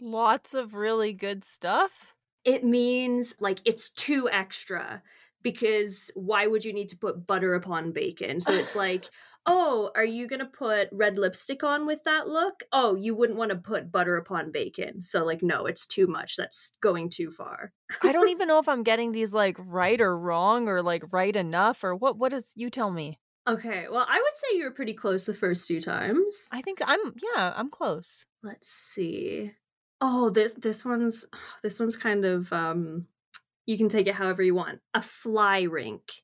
Lots 0.00 0.54
of 0.54 0.72
really 0.74 1.12
good 1.12 1.44
stuff. 1.44 2.15
It 2.46 2.64
means 2.64 3.34
like 3.38 3.60
it's 3.66 3.90
too 3.90 4.30
extra 4.32 5.02
because 5.42 6.10
why 6.14 6.46
would 6.46 6.64
you 6.64 6.72
need 6.72 6.88
to 6.88 6.96
put 6.96 7.26
butter 7.26 7.54
upon 7.54 7.92
bacon? 7.92 8.40
So 8.40 8.54
it's 8.54 8.74
like, 8.84 9.10
oh, 9.46 9.90
are 9.94 10.04
you 10.04 10.26
going 10.26 10.40
to 10.40 10.46
put 10.46 10.88
red 10.90 11.18
lipstick 11.18 11.62
on 11.62 11.86
with 11.86 12.02
that 12.04 12.26
look? 12.26 12.64
Oh, 12.72 12.96
you 12.96 13.14
wouldn't 13.14 13.38
want 13.38 13.50
to 13.50 13.56
put 13.56 13.92
butter 13.92 14.16
upon 14.16 14.50
bacon. 14.50 15.02
So, 15.02 15.24
like, 15.24 15.42
no, 15.42 15.66
it's 15.66 15.86
too 15.86 16.06
much. 16.06 16.36
That's 16.36 16.72
going 16.80 17.10
too 17.10 17.30
far. 17.30 17.72
I 18.02 18.12
don't 18.12 18.28
even 18.30 18.48
know 18.48 18.58
if 18.58 18.68
I'm 18.68 18.82
getting 18.82 19.12
these 19.12 19.32
like 19.34 19.56
right 19.58 20.00
or 20.00 20.18
wrong 20.18 20.68
or 20.68 20.82
like 20.82 21.12
right 21.12 21.36
enough 21.36 21.84
or 21.84 21.94
what 21.94 22.18
what 22.18 22.32
is 22.32 22.52
you 22.56 22.70
tell 22.70 22.90
me. 22.90 23.18
Okay, 23.48 23.86
well, 23.88 24.06
I 24.08 24.16
would 24.16 24.32
say 24.34 24.58
you 24.58 24.64
were 24.64 24.72
pretty 24.72 24.94
close 24.94 25.24
the 25.24 25.34
first 25.34 25.68
two 25.68 25.80
times. 25.80 26.48
I 26.50 26.62
think 26.62 26.80
I'm 26.84 27.14
yeah, 27.22 27.52
I'm 27.54 27.70
close. 27.70 28.26
Let's 28.42 28.68
see. 28.68 29.52
Oh, 30.00 30.30
this 30.30 30.52
this 30.54 30.84
one's 30.84 31.26
this 31.62 31.80
one's 31.80 31.96
kind 31.96 32.24
of 32.24 32.52
um 32.52 33.06
you 33.66 33.76
can 33.76 33.88
take 33.88 34.06
it 34.06 34.14
however 34.14 34.42
you 34.42 34.54
want. 34.54 34.80
A 34.94 35.02
fly 35.02 35.62
rink. 35.62 36.22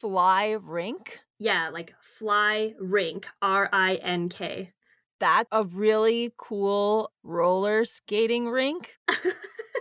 Fly 0.00 0.52
rink? 0.62 1.20
Yeah, 1.38 1.68
like 1.68 1.94
fly 2.00 2.74
rink, 2.80 3.26
R 3.42 3.68
I 3.72 3.96
N 3.96 4.28
K. 4.28 4.72
That's 5.20 5.48
a 5.52 5.64
really 5.64 6.32
cool 6.36 7.12
roller 7.22 7.84
skating 7.84 8.48
rink. 8.48 8.96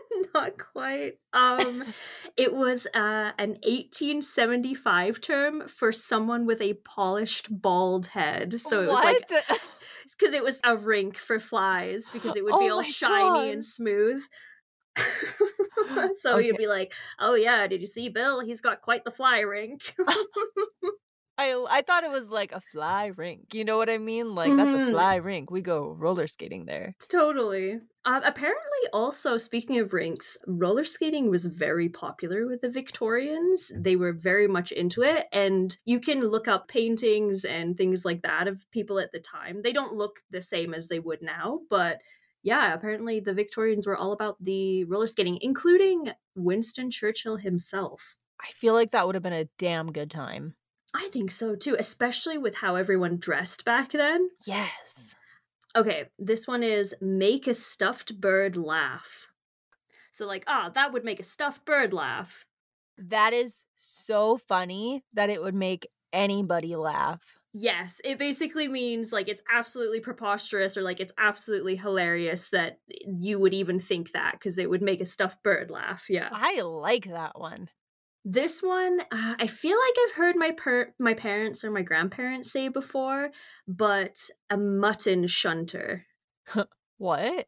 Quite. 0.84 1.14
Um 1.32 1.86
it 2.38 2.54
was 2.54 2.86
uh 2.94 3.32
an 3.38 3.58
1875 3.64 5.22
term 5.22 5.68
for 5.68 5.92
someone 5.94 6.46
with 6.46 6.62
a 6.62 6.74
polished 6.74 7.48
bald 7.50 8.08
head. 8.08 8.60
So 8.60 8.82
it 8.84 8.88
was 8.88 9.00
like 9.00 9.28
because 10.20 10.34
it 10.34 10.44
was 10.44 10.60
a 10.66 10.76
rink 10.76 11.18
for 11.18 11.40
flies 11.40 12.10
because 12.12 12.36
it 12.36 12.44
would 12.44 12.60
be 12.60 12.70
Oh 12.70 12.78
all 12.78 12.84
shiny 12.84 13.30
God. 13.30 13.54
and 13.54 13.66
smooth. 13.66 14.24
so 16.20 16.36
Okay. 16.36 16.48
you'd 16.48 16.58
be 16.58 16.68
like, 16.68 16.94
"Oh 17.18 17.36
yeah, 17.36 17.66
did 17.68 17.82
you 17.82 17.88
see 17.88 18.10
Bill? 18.10 18.42
He's 18.42 18.62
got 18.62 18.82
quite 18.82 19.06
the 19.06 19.12
fly 19.12 19.40
rink." 19.40 19.96
I 21.38 21.66
I 21.70 21.82
thought 21.82 22.04
it 22.04 22.12
was 22.12 22.28
like 22.30 22.52
a 22.52 22.62
fly 22.62 23.08
rink. 23.08 23.54
You 23.54 23.66
know 23.66 23.78
what 23.78 23.90
I 23.90 23.98
mean? 23.98 24.36
Like 24.36 24.56
that's 24.56 24.74
a 24.76 24.78
Mhm. 24.78 24.92
fly 24.92 25.16
rink. 25.16 25.50
We 25.50 25.62
go 25.62 25.92
roller 25.92 26.28
skating 26.28 26.66
there. 26.66 26.96
totally. 27.10 27.80
Uh, 28.06 28.20
apparently, 28.26 28.82
also 28.92 29.38
speaking 29.38 29.80
of 29.80 29.94
rinks, 29.94 30.38
roller 30.46 30.84
skating 30.84 31.30
was 31.30 31.46
very 31.46 31.88
popular 31.88 32.46
with 32.46 32.60
the 32.62 32.70
Victorians. 32.70 33.72
They 33.74 33.96
were 33.96 34.12
very 34.12 34.46
much 34.48 34.72
into 34.74 35.02
it, 35.04 35.28
and 35.32 35.78
you 35.86 36.00
can 36.02 36.20
look 36.20 36.48
up 36.50 36.68
paintings 36.68 37.46
and 37.46 37.78
things 37.78 38.04
like 38.04 38.22
that 38.24 38.48
of 38.50 38.70
people 38.72 39.00
at 39.00 39.14
the 39.14 39.20
time. 39.22 39.62
They 39.62 39.72
don't 39.74 39.94
look 39.94 40.20
the 40.30 40.42
same 40.42 40.74
as 40.74 40.90
they 40.90 41.00
would 41.00 41.22
now, 41.22 41.62
but 41.70 42.02
yeah, 42.44 42.74
apparently 42.74 43.22
the 43.22 43.34
Victorians 43.34 43.88
were 43.88 43.96
all 43.98 44.12
about 44.12 44.36
the 44.44 44.84
roller 44.84 45.08
skating, 45.08 45.38
including 45.42 46.12
Winston 46.36 46.92
Churchill 46.92 47.38
himself. 47.38 48.18
I 48.42 48.52
feel 48.52 48.74
like 48.74 48.92
that 48.92 49.06
would 49.06 49.16
have 49.16 49.24
been 49.24 49.32
a 49.32 49.46
damn 49.58 49.94
good 49.94 50.12
time. 50.12 50.56
I 50.94 51.08
think 51.10 51.32
so 51.32 51.56
too, 51.56 51.76
especially 51.78 52.38
with 52.38 52.56
how 52.56 52.76
everyone 52.76 53.18
dressed 53.18 53.66
back 53.66 53.92
then. 53.92 54.30
Yes. 54.46 55.16
Okay, 55.76 56.10
this 56.20 56.48
one 56.48 56.62
is 56.62 56.96
make 57.02 57.48
a 57.48 57.54
stuffed 57.54 58.20
bird 58.22 58.56
laugh. 58.56 59.28
So, 60.12 60.28
like, 60.28 60.44
ah, 60.48 60.70
that 60.76 60.94
would 60.94 61.04
make 61.04 61.20
a 61.20 61.24
stuffed 61.24 61.66
bird 61.66 61.94
laugh. 61.94 62.46
That 62.98 63.34
is 63.34 63.66
so 63.76 64.38
funny 64.38 65.04
that 65.14 65.30
it 65.30 65.42
would 65.42 65.56
make 65.56 65.88
anybody 66.12 66.76
laugh. 66.76 67.40
Yes, 67.56 68.02
it 68.04 68.18
basically 68.18 68.68
means 68.68 69.12
like 69.12 69.28
it's 69.28 69.42
absolutely 69.52 70.00
preposterous 70.00 70.76
or 70.76 70.82
like 70.82 71.00
it's 71.00 71.14
absolutely 71.20 71.76
hilarious 71.76 72.50
that 72.50 72.80
you 72.88 73.38
would 73.40 73.54
even 73.54 73.80
think 73.80 74.12
that 74.12 74.34
because 74.34 74.58
it 74.58 74.70
would 74.70 74.82
make 74.82 75.02
a 75.02 75.06
stuffed 75.06 75.44
bird 75.44 75.70
laugh. 75.70 76.06
Yeah. 76.10 76.30
I 76.32 76.62
like 76.62 77.06
that 77.06 77.40
one. 77.40 77.70
This 78.26 78.62
one, 78.64 79.02
uh, 79.12 79.36
I 79.38 79.48
feel 79.48 79.78
like 79.78 79.96
I've 80.06 80.16
heard 80.16 80.36
my 80.38 80.52
per- 80.52 80.94
my 80.98 81.14
parents 81.14 81.64
or 81.64 81.72
my 81.72 81.82
grandparents 81.82 82.52
say 82.52 82.70
before, 82.70 83.32
but 83.68 84.18
a 84.50 84.58
mutton 84.58 85.28
shunter. 85.28 86.06
What? 87.00 87.48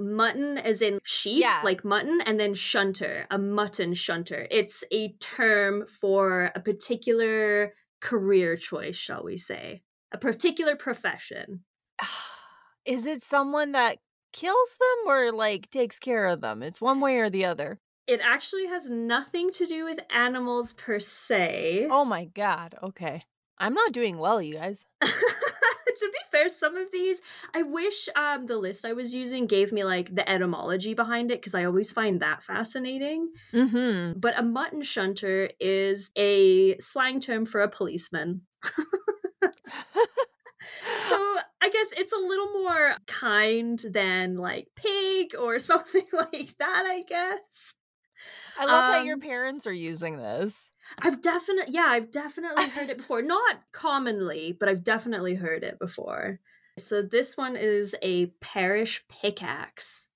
Mutton 0.00 0.58
as 0.58 0.82
in 0.82 0.98
sheep, 1.04 1.40
Yeah. 1.42 1.60
like 1.62 1.84
mutton, 1.84 2.20
and 2.26 2.40
then 2.40 2.54
shunter, 2.54 3.26
a 3.30 3.38
mutton 3.38 3.94
shunter. 3.94 4.48
It's 4.50 4.82
a 4.90 5.12
term 5.20 5.86
for 5.86 6.50
a 6.56 6.60
particular 6.60 7.74
career 8.00 8.56
choice, 8.56 8.96
shall 8.96 9.22
we 9.22 9.38
say, 9.38 9.82
a 10.10 10.18
particular 10.18 10.74
profession. 10.74 11.64
Is 12.84 13.06
it 13.06 13.22
someone 13.22 13.72
that 13.72 13.98
kills 14.32 14.76
them 14.80 15.12
or 15.12 15.30
like 15.30 15.70
takes 15.70 15.98
care 16.00 16.26
of 16.26 16.40
them? 16.40 16.62
It's 16.64 16.80
one 16.80 17.00
way 17.00 17.16
or 17.18 17.30
the 17.30 17.44
other. 17.44 17.78
It 18.06 18.20
actually 18.22 18.66
has 18.66 18.88
nothing 18.88 19.50
to 19.52 19.66
do 19.66 19.84
with 19.84 19.98
animals 20.10 20.74
per 20.74 21.00
se. 21.00 21.88
Oh 21.90 22.04
my 22.04 22.26
god. 22.26 22.76
Okay. 22.82 23.24
I'm 23.58 23.74
not 23.74 23.92
doing 23.92 24.18
well, 24.18 24.40
you 24.40 24.54
guys. 24.54 24.84
to 25.02 26.10
be 26.12 26.18
fair, 26.30 26.48
some 26.48 26.76
of 26.76 26.92
these 26.92 27.20
I 27.54 27.62
wish 27.62 28.08
um 28.14 28.46
the 28.46 28.58
list 28.58 28.84
I 28.84 28.92
was 28.92 29.14
using 29.14 29.46
gave 29.46 29.72
me 29.72 29.82
like 29.82 30.14
the 30.14 30.28
etymology 30.28 30.94
behind 30.94 31.30
it 31.30 31.40
because 31.40 31.54
I 31.54 31.64
always 31.64 31.90
find 31.90 32.20
that 32.20 32.44
fascinating. 32.44 33.30
Mm-hmm. 33.52 34.18
But 34.18 34.38
a 34.38 34.42
mutton 34.42 34.82
shunter 34.82 35.50
is 35.58 36.10
a 36.16 36.78
slang 36.78 37.20
term 37.20 37.46
for 37.46 37.62
a 37.62 37.68
policeman. 37.68 38.42
so 39.42 39.50
I 41.62 41.70
guess 41.70 41.88
it's 41.96 42.12
a 42.12 42.16
little 42.16 42.52
more 42.52 42.96
kind 43.06 43.82
than 43.90 44.36
like 44.36 44.68
pig 44.76 45.34
or 45.36 45.58
something 45.58 46.06
like 46.12 46.56
that, 46.58 46.84
I 46.86 47.02
guess. 47.08 47.74
I 48.56 48.64
love 48.66 48.86
that 48.86 49.02
your 49.02 49.16
Um, 49.16 49.20
parents 49.20 49.66
are 49.66 49.72
using 49.72 50.16
this. 50.18 50.70
I've 50.98 51.20
definitely, 51.22 51.74
yeah, 51.74 51.86
I've 51.88 52.10
definitely 52.10 52.68
heard 52.70 52.90
it 52.90 52.98
before. 52.98 53.22
Not 53.22 53.62
commonly, 53.72 54.52
but 54.52 54.68
I've 54.68 54.84
definitely 54.84 55.34
heard 55.34 55.64
it 55.64 55.78
before. 55.78 56.40
So 56.78 57.02
this 57.02 57.36
one 57.36 57.56
is 57.56 57.96
a 58.02 58.26
parish 58.40 59.06
pickaxe. 59.08 60.08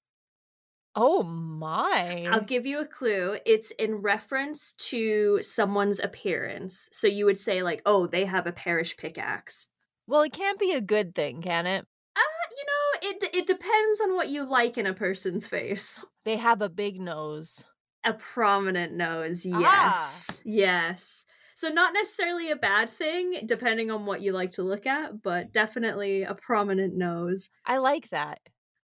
Oh 0.95 1.23
my. 1.25 2.27
I'll 2.33 2.41
give 2.45 2.67
you 2.67 2.81
a 2.81 2.87
clue. 2.87 3.39
It's 3.47 3.71
in 3.73 3.97
reference 3.97 4.73
to 4.75 5.41
someone's 5.43 6.01
appearance. 6.01 6.89
So 6.93 7.07
you 7.07 7.25
would 7.25 7.39
say, 7.39 7.63
like, 7.63 7.83
oh, 7.87 8.07
they 8.07 8.25
have 8.25 8.47
a 8.47 8.53
parish 8.53 8.97
pickaxe. 8.97 9.71
well, 10.07 10.23
it 10.23 10.33
can't 10.33 10.59
be 10.59 10.73
a 10.73 10.81
good 10.81 11.15
thing, 11.15 11.41
can 11.43 11.67
it? 11.67 11.87
Uh, 12.17 12.21
you 12.57 12.65
know, 12.67 13.09
it 13.11 13.35
it 13.35 13.47
depends 13.47 14.01
on 14.01 14.15
what 14.15 14.29
you 14.29 14.45
like 14.49 14.79
in 14.79 14.87
a 14.87 14.95
person's 14.95 15.47
face. 15.47 16.05
They 16.25 16.39
have 16.39 16.63
a 16.63 16.71
big 16.71 16.99
nose. 16.99 17.67
A 18.05 18.15
prominent 18.15 18.95
nose, 18.95 19.45
yes. 19.45 19.61
Ah. 19.61 20.35
Yes. 20.45 21.25
So 21.55 21.69
not 21.69 21.93
necessarily 21.93 22.51
a 22.51 22.57
bad 22.57 22.89
thing, 22.89 23.43
depending 23.45 23.91
on 23.91 24.07
what 24.07 24.23
you 24.23 24.33
like 24.33 24.53
to 24.53 24.63
look 24.63 24.87
at, 24.87 25.23
but 25.23 25.53
definitely 25.53 26.23
a 26.23 26.35
prominent 26.35 26.97
nose. 26.97 27.51
I 27.67 27.77
like 27.77 28.09
that. 28.11 28.41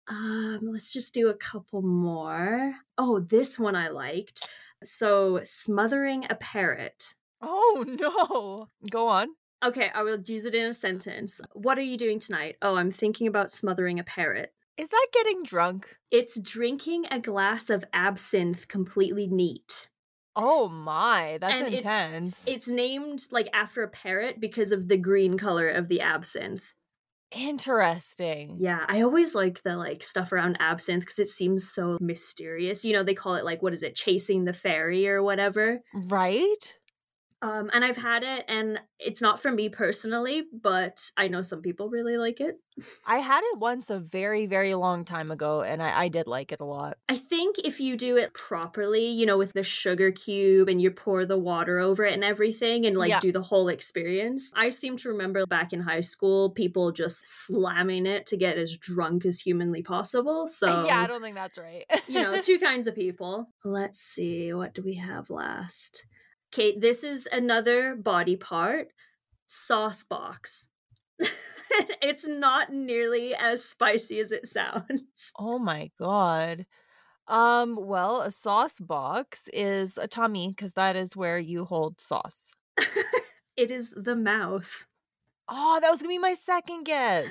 Um, 0.08 0.60
let's 0.62 0.92
just 0.92 1.12
do 1.12 1.28
a 1.28 1.34
couple 1.34 1.82
more. 1.82 2.74
Oh, 2.96 3.20
this 3.20 3.58
one 3.58 3.76
I 3.76 3.88
liked. 3.88 4.42
So 4.82 5.40
smothering 5.44 6.26
a 6.30 6.34
parrot. 6.34 7.14
Oh 7.40 7.84
no. 7.86 8.68
Go 8.90 9.08
on. 9.08 9.28
Okay, 9.64 9.90
I 9.94 10.02
will 10.02 10.18
use 10.26 10.44
it 10.44 10.54
in 10.54 10.66
a 10.66 10.74
sentence. 10.74 11.40
What 11.52 11.78
are 11.78 11.82
you 11.82 11.96
doing 11.96 12.18
tonight? 12.18 12.56
Oh, 12.62 12.76
I'm 12.76 12.90
thinking 12.90 13.26
about 13.26 13.52
smothering 13.52 14.00
a 14.00 14.04
parrot. 14.04 14.52
Is 14.78 14.88
that 14.88 15.06
getting 15.12 15.42
drunk? 15.42 15.96
It's 16.10 16.40
drinking 16.40 17.06
a 17.10 17.18
glass 17.20 17.68
of 17.70 17.84
absinthe 17.92 18.68
completely 18.68 19.26
neat. 19.26 19.88
Oh 20.34 20.66
my, 20.68 21.38
that's 21.40 21.54
And 21.54 21.66
it's- 21.66 21.82
intense. 21.82 22.48
It's 22.48 22.68
named 22.68 23.26
like 23.30 23.48
after 23.52 23.82
a 23.82 23.88
parrot 23.88 24.40
because 24.40 24.72
of 24.72 24.88
the 24.88 24.96
green 24.96 25.36
color 25.36 25.68
of 25.68 25.88
the 25.88 26.00
absinthe. 26.00 26.72
Interesting. 27.34 28.56
Yeah, 28.60 28.84
I 28.88 29.02
always 29.02 29.34
like 29.34 29.62
the 29.62 29.76
like 29.76 30.02
stuff 30.02 30.32
around 30.32 30.56
absinthe 30.60 31.02
because 31.04 31.18
it 31.18 31.28
seems 31.28 31.68
so 31.70 31.96
mysterious. 32.00 32.84
You 32.84 32.92
know, 32.94 33.02
they 33.02 33.14
call 33.14 33.34
it 33.36 33.44
like 33.44 33.62
what 33.62 33.74
is 33.74 33.82
it, 33.82 33.94
chasing 33.94 34.44
the 34.44 34.52
fairy 34.52 35.08
or 35.08 35.22
whatever. 35.22 35.80
Right? 35.94 36.74
Um, 37.42 37.70
and 37.74 37.84
I've 37.84 37.96
had 37.96 38.22
it, 38.22 38.44
and 38.46 38.78
it's 39.00 39.20
not 39.20 39.42
for 39.42 39.50
me 39.50 39.68
personally, 39.68 40.44
but 40.52 41.10
I 41.16 41.26
know 41.26 41.42
some 41.42 41.60
people 41.60 41.88
really 41.90 42.16
like 42.16 42.40
it. 42.40 42.54
I 43.04 43.16
had 43.18 43.42
it 43.52 43.58
once 43.58 43.90
a 43.90 43.98
very, 43.98 44.46
very 44.46 44.74
long 44.74 45.04
time 45.04 45.32
ago, 45.32 45.60
and 45.62 45.82
I, 45.82 46.02
I 46.02 46.08
did 46.08 46.28
like 46.28 46.52
it 46.52 46.60
a 46.60 46.64
lot. 46.64 46.98
I 47.08 47.16
think 47.16 47.56
if 47.58 47.80
you 47.80 47.96
do 47.96 48.16
it 48.16 48.32
properly, 48.32 49.06
you 49.08 49.26
know, 49.26 49.36
with 49.36 49.52
the 49.54 49.64
sugar 49.64 50.12
cube 50.12 50.68
and 50.68 50.80
you 50.80 50.92
pour 50.92 51.26
the 51.26 51.36
water 51.36 51.80
over 51.80 52.04
it 52.04 52.14
and 52.14 52.22
everything 52.22 52.86
and 52.86 52.96
like 52.96 53.10
Yeah. 53.10 53.18
do 53.20 53.32
the 53.32 53.42
whole 53.42 53.68
experience. 53.68 54.52
I 54.54 54.70
seem 54.70 54.96
to 54.98 55.08
remember 55.08 55.44
back 55.44 55.72
in 55.72 55.80
high 55.80 56.00
school, 56.00 56.48
people 56.50 56.92
just 56.92 57.26
slamming 57.26 58.06
it 58.06 58.24
to 58.26 58.36
get 58.36 58.56
as 58.56 58.76
drunk 58.76 59.26
as 59.26 59.40
humanly 59.40 59.82
possible. 59.82 60.46
So, 60.46 60.66
yeah, 60.86 61.00
I 61.00 61.06
don't 61.08 61.22
think 61.22 61.34
that's 61.34 61.58
right. 61.58 61.84
you 62.06 62.22
know, 62.22 62.40
two 62.40 62.60
kinds 62.60 62.86
of 62.86 62.94
people. 62.94 63.48
Let's 63.64 63.98
see, 63.98 64.54
what 64.54 64.74
do 64.74 64.82
we 64.82 64.94
have 64.94 65.28
last? 65.28 66.06
Okay, 66.52 66.76
this 66.78 67.02
is 67.02 67.26
another 67.32 67.96
body 67.96 68.36
part 68.36 68.88
sauce 69.46 70.04
box. 70.04 70.68
it's 72.02 72.28
not 72.28 72.70
nearly 72.70 73.34
as 73.34 73.64
spicy 73.64 74.20
as 74.20 74.32
it 74.32 74.46
sounds. 74.46 75.32
oh 75.38 75.58
my 75.58 75.90
god. 75.98 76.66
Um, 77.26 77.78
well, 77.80 78.20
a 78.20 78.30
sauce 78.30 78.78
box 78.80 79.48
is 79.54 79.96
a 79.96 80.06
tummy 80.06 80.48
because 80.48 80.74
that 80.74 80.94
is 80.94 81.16
where 81.16 81.38
you 81.38 81.64
hold 81.64 82.00
sauce. 82.00 82.52
it 83.56 83.70
is 83.70 83.90
the 83.96 84.16
mouth. 84.16 84.86
Oh, 85.54 85.78
that 85.80 85.90
was 85.90 86.00
gonna 86.00 86.08
be 86.08 86.18
my 86.18 86.32
second 86.34 86.84
guess. 86.84 87.26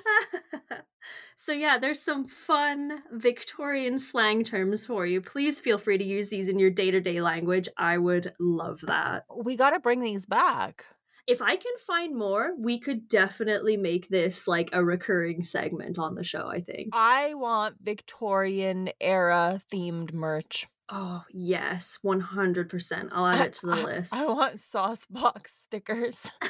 so 1.35 1.51
yeah, 1.51 1.77
there's 1.79 1.99
some 1.99 2.27
fun 2.27 3.01
Victorian 3.11 3.97
slang 3.97 4.43
terms 4.43 4.85
for 4.85 5.05
you. 5.07 5.21
Please 5.21 5.59
feel 5.59 5.77
free 5.79 5.97
to 5.97 6.03
use 6.03 6.29
these 6.29 6.47
in 6.47 6.59
your 6.59 6.69
day-to-day 6.69 7.19
language. 7.21 7.67
I 7.77 7.97
would 7.97 8.33
love 8.39 8.81
uh, 8.83 8.91
that. 8.91 9.25
we 9.43 9.55
gotta 9.55 9.79
bring 9.79 10.01
these 10.03 10.25
back. 10.27 10.85
If 11.27 11.41
I 11.41 11.55
can 11.55 11.73
find 11.87 12.15
more, 12.15 12.51
we 12.59 12.79
could 12.79 13.07
definitely 13.07 13.77
make 13.77 14.09
this 14.09 14.47
like 14.47 14.69
a 14.73 14.83
recurring 14.83 15.43
segment 15.43 15.97
on 15.97 16.15
the 16.15 16.23
show, 16.23 16.47
I 16.47 16.61
think. 16.61 16.89
I 16.93 17.33
want 17.35 17.77
Victorian 17.81 18.89
era 18.99 19.59
themed 19.73 20.13
merch. 20.13 20.67
oh, 20.89 21.23
yes, 21.31 21.97
100%. 22.05 23.09
I'll 23.13 23.25
add 23.27 23.47
it 23.47 23.53
to 23.53 23.67
the 23.67 23.73
I- 23.73 23.83
list. 23.83 24.13
I 24.13 24.27
want 24.27 24.59
sauce 24.59 25.05
box 25.09 25.63
stickers. 25.65 26.29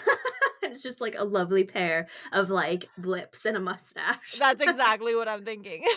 it's 0.71 0.81
just 0.83 1.01
like 1.01 1.15
a 1.17 1.23
lovely 1.23 1.63
pair 1.63 2.07
of 2.31 2.49
like 2.49 2.89
blips 2.97 3.45
and 3.45 3.55
a 3.57 3.59
mustache. 3.59 4.37
That's 4.39 4.61
exactly 4.67 5.13
what 5.15 5.27
I'm 5.27 5.43
thinking. 5.45 5.83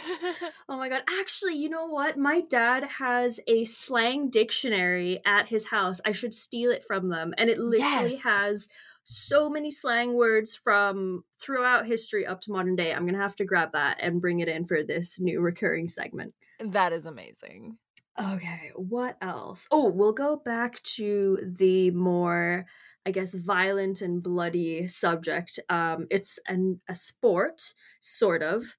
Oh 0.69 0.77
my 0.79 0.89
god. 0.89 1.03
Actually, 1.21 1.55
you 1.57 1.69
know 1.69 1.87
what? 1.87 2.17
My 2.19 2.41
dad 2.41 2.85
has 2.99 3.39
a 3.47 3.65
slang 3.67 4.31
dictionary 4.31 5.21
at 5.27 5.49
his 5.49 5.67
house. 5.69 6.01
I 6.07 6.13
should 6.13 6.33
steal 6.33 6.71
it 6.71 6.85
from 6.85 7.09
them. 7.11 7.35
And 7.37 7.51
it 7.51 7.59
literally 7.59 8.13
Yes. 8.15 8.23
has 8.25 8.69
so 9.03 9.51
many 9.51 9.71
slang 9.71 10.15
words 10.15 10.57
from 10.57 11.25
throughout 11.39 11.87
history 11.87 12.27
up 12.27 12.41
to 12.43 12.53
modern 12.53 12.77
day. 12.77 12.93
I'm 12.95 13.03
going 13.05 13.15
to 13.15 13.21
have 13.21 13.37
to 13.37 13.45
grab 13.45 13.73
that 13.73 13.99
and 14.01 14.21
bring 14.23 14.41
it 14.41 14.49
in 14.49 14.67
for 14.67 14.83
this 14.83 15.21
new 15.21 15.41
recurring 15.41 15.87
segment. 15.89 16.35
that 16.61 16.93
is 16.93 17.05
amazing. 17.05 17.77
Okay, 18.19 18.71
what 18.77 19.17
else? 19.21 19.67
Oh, 19.71 19.91
we'll 19.91 20.13
go 20.13 20.37
back 20.37 20.81
to 20.97 21.39
the 21.59 21.91
more, 21.91 22.65
I 23.07 23.11
guess, 23.11 23.35
violent 23.35 24.01
and 24.01 24.23
bloody 24.23 24.88
subject. 24.88 25.59
Um, 25.69 26.07
it's 26.11 26.38
an 26.47 26.81
a 26.88 26.95
sport, 26.95 27.75
sort 28.01 28.43
of, 28.43 28.77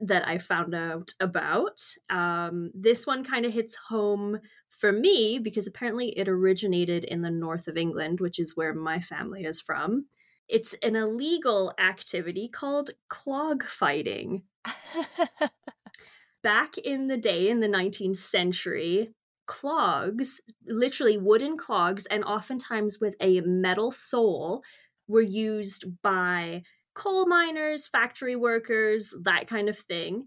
that 0.00 0.26
I 0.26 0.38
found 0.38 0.74
out 0.74 1.12
about. 1.20 1.80
Um, 2.10 2.70
this 2.74 3.06
one 3.06 3.24
kind 3.24 3.44
of 3.44 3.52
hits 3.52 3.76
home 3.88 4.38
for 4.68 4.92
me 4.92 5.38
because 5.38 5.66
apparently 5.66 6.10
it 6.18 6.28
originated 6.28 7.04
in 7.04 7.22
the 7.22 7.30
north 7.30 7.68
of 7.68 7.76
England, 7.76 8.20
which 8.20 8.38
is 8.38 8.56
where 8.56 8.74
my 8.74 9.00
family 9.00 9.44
is 9.44 9.60
from. 9.60 10.06
It's 10.48 10.74
an 10.82 10.94
illegal 10.94 11.72
activity 11.78 12.48
called 12.48 12.90
clog 13.08 13.64
fighting 13.64 14.42
back 16.42 16.76
in 16.76 17.08
the 17.08 17.16
day 17.16 17.48
in 17.48 17.60
the 17.60 17.68
19th 17.68 18.16
century 18.16 19.14
clogs 19.46 20.40
literally 20.66 21.18
wooden 21.18 21.56
clogs 21.56 22.06
and 22.06 22.24
oftentimes 22.24 22.98
with 23.00 23.14
a 23.20 23.40
metal 23.42 23.90
sole 23.90 24.62
were 25.06 25.20
used 25.20 25.84
by 26.02 26.62
coal 26.94 27.26
miners 27.26 27.86
factory 27.86 28.36
workers 28.36 29.14
that 29.22 29.46
kind 29.46 29.68
of 29.68 29.78
thing. 29.78 30.26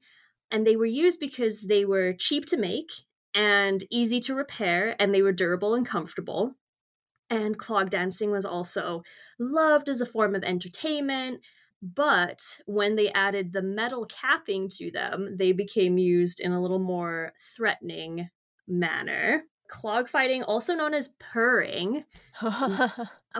And 0.51 0.65
they 0.65 0.75
were 0.75 0.85
used 0.85 1.19
because 1.19 1.63
they 1.63 1.85
were 1.85 2.13
cheap 2.13 2.45
to 2.47 2.57
make 2.57 2.91
and 3.33 3.83
easy 3.89 4.19
to 4.21 4.35
repair 4.35 4.95
and 4.99 5.13
they 5.13 5.21
were 5.21 5.33
durable 5.33 5.73
and 5.73 5.85
comfortable. 5.85 6.55
And 7.29 7.57
clog 7.57 7.89
dancing 7.89 8.31
was 8.31 8.45
also 8.45 9.03
loved 9.39 9.89
as 9.89 10.01
a 10.01 10.05
form 10.05 10.35
of 10.35 10.43
entertainment 10.43 11.43
but 11.81 12.59
when 12.65 12.95
they 12.95 13.11
added 13.11 13.53
the 13.53 13.61
metal 13.61 14.05
capping 14.05 14.67
to 14.69 14.89
them, 14.89 15.37
they 15.37 15.51
became 15.51 15.97
used 15.97 16.39
in 16.39 16.51
a 16.51 16.61
little 16.61 16.79
more 16.79 17.33
threatening 17.55 18.29
manner. 18.67 19.43
Clog 19.67 20.07
fighting, 20.07 20.43
also 20.43 20.75
known 20.75 20.93
as 20.93 21.09
purring, 21.19 22.05
uh, 22.41 22.87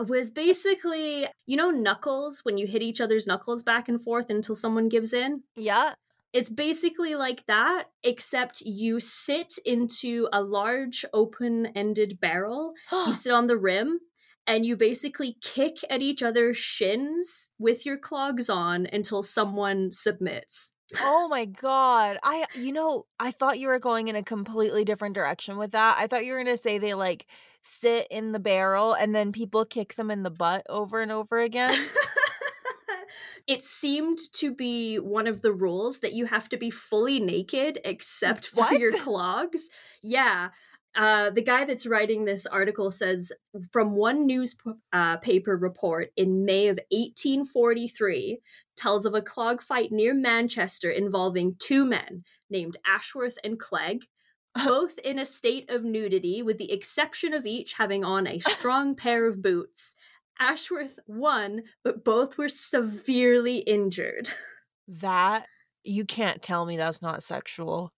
was 0.06 0.30
basically, 0.30 1.26
you 1.46 1.56
know, 1.56 1.70
knuckles 1.70 2.40
when 2.42 2.58
you 2.58 2.66
hit 2.66 2.82
each 2.82 3.00
other's 3.00 3.26
knuckles 3.26 3.62
back 3.62 3.88
and 3.88 4.02
forth 4.02 4.28
until 4.28 4.54
someone 4.54 4.88
gives 4.88 5.12
in? 5.12 5.42
yeah. 5.56 5.94
It's 6.32 6.50
basically 6.50 7.14
like 7.14 7.46
that, 7.46 7.84
except 8.02 8.60
you 8.60 9.00
sit 9.00 9.54
into 9.64 10.28
a 10.30 10.42
large 10.42 11.04
open 11.14 11.66
ended 11.74 12.20
barrel 12.20 12.74
you 12.92 13.14
sit 13.14 13.32
on 13.32 13.46
the 13.46 13.56
rim 13.56 14.00
and 14.46 14.64
you 14.64 14.76
basically 14.76 15.36
kick 15.42 15.78
at 15.90 16.02
each 16.02 16.22
other's 16.22 16.56
shins 16.56 17.50
with 17.58 17.84
your 17.84 17.98
clogs 17.98 18.48
on 18.48 18.86
until 18.92 19.22
someone 19.22 19.92
submits. 19.92 20.72
Oh 21.00 21.28
my 21.28 21.44
god. 21.44 22.18
I 22.22 22.46
you 22.54 22.72
know, 22.72 23.06
I 23.18 23.30
thought 23.30 23.58
you 23.58 23.68
were 23.68 23.78
going 23.78 24.08
in 24.08 24.16
a 24.16 24.22
completely 24.22 24.84
different 24.84 25.14
direction 25.14 25.56
with 25.56 25.72
that. 25.72 25.96
I 25.98 26.06
thought 26.06 26.24
you 26.24 26.32
were 26.32 26.42
going 26.42 26.56
to 26.56 26.62
say 26.62 26.78
they 26.78 26.94
like 26.94 27.26
sit 27.62 28.06
in 28.10 28.32
the 28.32 28.38
barrel 28.38 28.94
and 28.94 29.14
then 29.14 29.32
people 29.32 29.64
kick 29.64 29.94
them 29.96 30.10
in 30.10 30.22
the 30.22 30.30
butt 30.30 30.64
over 30.68 31.00
and 31.02 31.12
over 31.12 31.38
again. 31.38 31.88
it 33.46 33.62
seemed 33.62 34.18
to 34.34 34.54
be 34.54 34.96
one 34.96 35.26
of 35.26 35.42
the 35.42 35.52
rules 35.52 36.00
that 36.00 36.12
you 36.12 36.26
have 36.26 36.48
to 36.50 36.56
be 36.56 36.70
fully 36.70 37.20
naked 37.20 37.78
except 37.84 38.46
for 38.48 38.60
What? 38.60 38.80
your 38.80 38.92
clogs. 38.98 39.68
Yeah. 40.02 40.48
Uh, 40.96 41.30
the 41.30 41.42
guy 41.42 41.64
that's 41.64 41.86
writing 41.86 42.24
this 42.24 42.46
article 42.46 42.90
says 42.90 43.30
from 43.70 43.92
one 43.92 44.26
newspaper 44.26 44.76
uh, 44.92 45.16
paper 45.18 45.56
report 45.56 46.10
in 46.16 46.44
May 46.44 46.68
of 46.68 46.78
1843 46.90 48.40
tells 48.76 49.04
of 49.04 49.14
a 49.14 49.22
clog 49.22 49.62
fight 49.62 49.92
near 49.92 50.14
Manchester 50.14 50.90
involving 50.90 51.56
two 51.58 51.84
men 51.84 52.24
named 52.50 52.76
Ashworth 52.86 53.38
and 53.44 53.58
Clegg, 53.58 54.06
both 54.64 54.98
in 54.98 55.18
a 55.18 55.26
state 55.26 55.70
of 55.70 55.84
nudity, 55.84 56.42
with 56.42 56.58
the 56.58 56.72
exception 56.72 57.32
of 57.34 57.46
each 57.46 57.74
having 57.74 58.04
on 58.04 58.26
a 58.26 58.40
strong 58.40 58.94
pair 58.94 59.26
of 59.28 59.42
boots. 59.42 59.94
Ashworth 60.40 60.98
won, 61.06 61.62
but 61.84 62.04
both 62.04 62.38
were 62.38 62.48
severely 62.48 63.58
injured. 63.58 64.30
That 64.90 65.46
you 65.84 66.06
can't 66.06 66.42
tell 66.42 66.64
me 66.64 66.78
that's 66.78 67.02
not 67.02 67.22
sexual. 67.22 67.92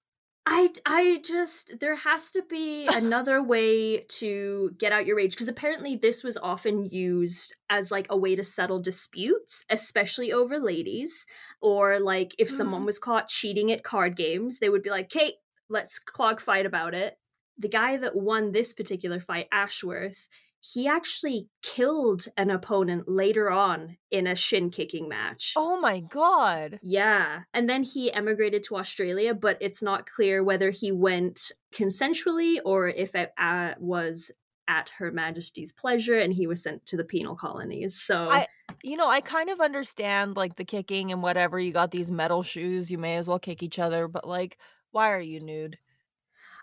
I 0.52 0.70
I 0.84 1.22
just 1.24 1.78
there 1.78 1.94
has 1.94 2.30
to 2.32 2.42
be 2.42 2.88
another 2.92 3.42
way 3.42 3.98
to 4.00 4.72
get 4.78 4.92
out 4.92 5.06
your 5.06 5.16
rage 5.16 5.32
because 5.32 5.46
apparently 5.48 5.94
this 5.96 6.24
was 6.24 6.36
often 6.38 6.84
used 6.86 7.54
as 7.68 7.90
like 7.92 8.06
a 8.10 8.16
way 8.16 8.34
to 8.34 8.42
settle 8.42 8.80
disputes, 8.80 9.64
especially 9.70 10.32
over 10.32 10.58
ladies, 10.58 11.26
or 11.60 12.00
like 12.00 12.34
if 12.38 12.50
someone 12.50 12.84
Mhm. 12.84 12.84
was 12.84 12.98
caught 12.98 13.28
cheating 13.28 13.70
at 13.70 13.84
card 13.84 14.16
games, 14.16 14.58
they 14.58 14.68
would 14.68 14.82
be 14.82 14.90
like, 14.90 15.08
"Kate, 15.08 15.36
let's 15.68 15.98
clog 16.00 16.40
fight 16.40 16.66
about 16.66 16.94
it." 16.94 17.16
The 17.56 17.68
guy 17.68 17.96
that 17.98 18.16
won 18.16 18.50
this 18.52 18.72
particular 18.72 19.20
fight, 19.20 19.46
Ashworth, 19.52 20.28
he 20.60 20.86
actually 20.86 21.48
killed 21.62 22.26
an 22.36 22.50
opponent 22.50 23.08
later 23.08 23.50
on 23.50 23.96
in 24.10 24.26
a 24.26 24.34
shin 24.34 24.70
kicking 24.70 25.08
match. 25.08 25.54
Oh 25.56 25.80
my 25.80 26.00
god. 26.00 26.78
Yeah. 26.82 27.40
And 27.54 27.68
then 27.68 27.82
he 27.82 28.12
emigrated 28.12 28.62
to 28.64 28.76
Australia, 28.76 29.34
but 29.34 29.56
it's 29.60 29.82
not 29.82 30.08
clear 30.08 30.44
whether 30.44 30.70
he 30.70 30.92
went 30.92 31.50
consensually 31.72 32.58
or 32.64 32.88
if 32.88 33.14
it 33.14 33.32
uh, 33.38 33.74
was 33.78 34.30
at 34.68 34.90
Her 34.98 35.10
Majesty's 35.10 35.72
pleasure 35.72 36.18
and 36.18 36.32
he 36.32 36.46
was 36.46 36.62
sent 36.62 36.86
to 36.86 36.96
the 36.96 37.04
penal 37.04 37.34
colonies. 37.34 38.00
So, 38.00 38.28
I 38.28 38.46
you 38.84 38.96
know, 38.96 39.08
I 39.08 39.20
kind 39.20 39.50
of 39.50 39.60
understand 39.60 40.36
like 40.36 40.56
the 40.56 40.64
kicking 40.64 41.10
and 41.10 41.22
whatever. 41.22 41.58
You 41.58 41.72
got 41.72 41.90
these 41.90 42.10
metal 42.10 42.42
shoes, 42.42 42.90
you 42.90 42.98
may 42.98 43.16
as 43.16 43.26
well 43.26 43.40
kick 43.40 43.62
each 43.62 43.78
other, 43.78 44.06
but 44.08 44.28
like 44.28 44.58
why 44.92 45.10
are 45.10 45.20
you 45.20 45.40
nude? 45.40 45.78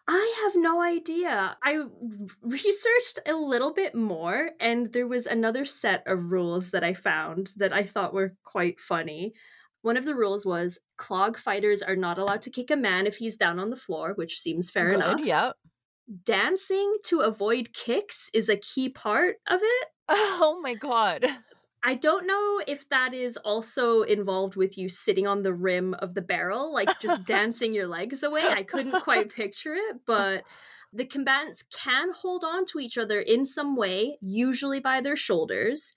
I 0.10 0.42
have 0.44 0.56
no 0.56 0.82
idea. 0.82 1.58
I 1.64 1.84
researched 2.42 3.20
a 3.26 3.34
little 3.34 3.74
bit 3.74 3.94
more, 3.94 4.52
and 4.60 4.94
there 4.94 5.08
was 5.08 5.26
another 5.26 5.66
set 5.66 6.04
of 6.08 6.32
rules 6.32 6.72
that 6.72 6.84
I 6.84 6.94
found 6.94 7.54
that 7.58 7.74
I 7.74 7.84
thought 7.84 8.14
were 8.14 8.36
quite 8.44 8.80
funny. 8.80 9.34
One 9.82 9.98
of 9.98 10.06
the 10.06 10.16
rules 10.16 10.46
was 10.46 10.80
clog 10.98 11.38
fighters 11.38 11.82
are 11.82 11.96
not 11.96 12.18
allowed 12.18 12.42
to 12.44 12.50
kick 12.50 12.72
a 12.72 12.78
man 12.78 13.06
if 13.06 13.18
he's 13.18 13.36
down 13.38 13.60
on 13.60 13.70
the 13.70 13.76
floor, 13.76 14.14
which 14.16 14.40
seems 14.40 14.70
fair 14.70 14.92
Good, 14.92 14.96
enough. 14.96 15.22
Yeah. 15.26 15.52
dancing 16.24 16.98
to 17.04 17.20
avoid 17.22 17.74
kicks 17.74 18.30
is 18.34 18.50
a 18.50 18.58
key 18.58 18.90
part 18.90 19.38
of 19.48 19.60
it. 19.64 19.88
Oh 20.10 20.60
my 20.62 20.74
god. 20.74 21.26
I 21.88 21.94
don't 21.94 22.28
know 22.28 22.60
if 22.68 22.90
that 22.90 23.14
is 23.14 23.38
also 23.38 24.02
involved 24.02 24.58
with 24.58 24.78
you 24.78 24.90
sitting 24.90 25.26
on 25.26 25.44
the 25.44 25.54
rim 25.54 25.94
of 26.00 26.16
the 26.16 26.22
barrel, 26.22 26.74
like 26.74 27.00
just 27.00 27.24
dancing 27.26 27.74
your 27.74 27.88
legs 27.88 28.24
away. 28.24 28.42
I 28.46 28.64
couldn't 28.64 29.04
quite 29.04 29.34
picture 29.34 29.74
it, 29.74 30.02
but 30.06 30.44
the 30.92 31.06
combatants 31.06 31.64
can 31.74 32.10
hold 32.12 32.44
on 32.44 32.66
to 32.66 32.80
each 32.80 32.98
other 32.98 33.22
in 33.22 33.46
some 33.46 33.78
way, 33.78 34.18
usually 34.20 34.82
by 34.82 35.00
their 35.00 35.16
shoulders. 35.16 35.94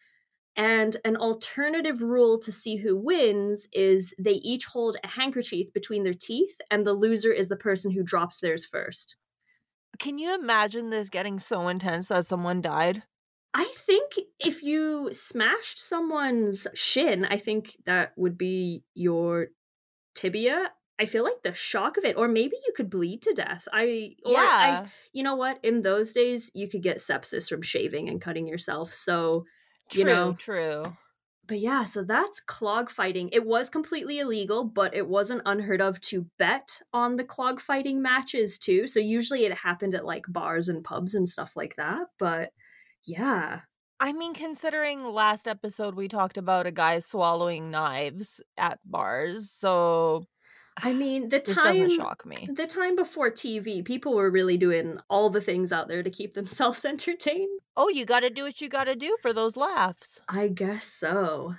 And 0.55 0.97
an 1.05 1.17
alternative 1.17 2.03
rule 2.03 2.39
to 2.39 2.53
see 2.53 2.77
who 2.77 2.97
wins 2.97 3.67
is 3.73 4.15
they 4.17 4.35
each 4.35 4.67
hold 4.67 4.97
a 5.03 5.09
handkerchief 5.09 5.73
between 5.73 6.05
their 6.05 6.15
teeth, 6.15 6.61
and 6.71 6.87
the 6.87 6.93
loser 6.93 7.33
is 7.33 7.49
the 7.49 7.57
person 7.57 7.91
who 7.91 8.05
drops 8.05 8.39
theirs 8.39 8.65
first. 8.65 9.17
Can 9.99 10.19
you 10.19 10.37
imagine 10.37 10.91
this 10.91 11.11
getting 11.11 11.41
so 11.41 11.67
intense 11.67 12.09
that 12.09 12.27
someone 12.27 12.61
died? 12.61 13.03
I 13.53 13.65
think 13.65 14.13
if 14.39 14.63
you 14.63 15.11
smashed 15.13 15.81
someone's 15.81 16.67
shin, 16.75 17.25
I 17.25 17.37
think 17.37 17.77
that 17.85 18.13
would 18.17 18.39
be 18.39 18.85
your 18.95 19.49
tibia. 20.15 20.71
I 21.01 21.07
feel 21.07 21.25
like 21.25 21.43
the 21.43 21.55
shock 21.55 21.97
of 21.97 22.05
it, 22.05 22.17
or 22.17 22.29
maybe 22.29 22.57
you 22.67 22.73
could 22.77 22.91
bleed 22.91 23.23
to 23.23 23.33
death. 23.33 23.67
I, 23.73 24.15
or 24.25 24.33
yeah. 24.33 24.83
I, 24.85 24.89
you 25.13 25.23
know 25.23 25.35
what? 25.35 25.59
In 25.65 25.83
those 25.83 26.13
days, 26.13 26.51
you 26.55 26.69
could 26.69 26.83
get 26.83 26.99
sepsis 26.99 27.49
from 27.49 27.63
shaving 27.63 28.09
and 28.09 28.21
cutting 28.21 28.47
yourself. 28.47 28.93
So, 28.93 29.47
true, 29.91 29.99
you 29.99 30.05
know. 30.05 30.33
true. 30.35 30.93
but 31.51 31.59
yeah, 31.59 31.83
so 31.85 32.05
that's 32.05 32.39
clog 32.39 32.91
fighting. 32.91 33.29
It 33.33 33.45
was 33.45 33.69
completely 33.69 34.21
illegal, 34.21 34.63
but 34.63 34.95
it 34.95 35.09
wasn't 35.09 35.43
unheard 35.45 35.81
of 35.81 36.01
to 36.03 36.27
bet 36.39 36.81
on 36.93 37.17
the 37.17 37.25
clog 37.25 37.61
fighting 37.61 38.01
matches 38.01 38.57
too. 38.57 38.87
So 38.87 39.01
usually 39.01 39.45
it 39.45 39.59
happened 39.59 39.97
at 39.97 40.05
like 40.05 40.27
bars 40.29 40.69
and 40.69 40.85
pubs 40.85 41.17
and 41.17 41.29
stuff 41.29 41.57
like 41.57 41.75
that. 41.75 42.07
But 42.21 42.53
yeah. 43.05 43.61
I 43.99 44.13
mean, 44.15 44.33
considering 44.33 45.05
last 45.05 45.47
episode 45.47 45.95
we 45.95 46.09
talked 46.09 46.39
about 46.39 46.67
a 46.67 46.71
guy 46.71 46.99
swallowing 47.01 47.71
knives 47.71 48.41
at 48.57 48.79
bars, 48.85 49.51
so 49.51 50.25
I 50.83 50.93
mean, 50.93 51.29
the 51.29 51.43
this 51.45 51.57
doesn't 51.57 51.89
time 51.89 51.91
shock 51.91 52.25
me. 52.25 52.49
the 52.51 52.67
time 52.67 52.97
before 52.97 53.31
TV, 53.31 53.85
people 53.85 54.15
were 54.15 54.31
really 54.31 54.57
doing 54.57 54.99
all 55.11 55.29
the 55.29 55.41
things 55.41 55.73
out 55.73 55.89
there 55.89 56.03
to 56.03 56.11
keep 56.11 56.35
themselves 56.35 56.85
entertained. 56.87 57.61
Oh, 57.77 57.89
you 57.89 58.05
got 58.05 58.21
to 58.21 58.31
do 58.31 58.45
what 58.45 58.61
you 58.61 58.69
got 58.69 58.85
to 58.85 58.97
do 58.97 59.17
for 59.21 59.33
those 59.33 59.57
laughs. 59.57 60.21
I 60.29 60.49
guess 60.49 60.87
so. 60.87 61.57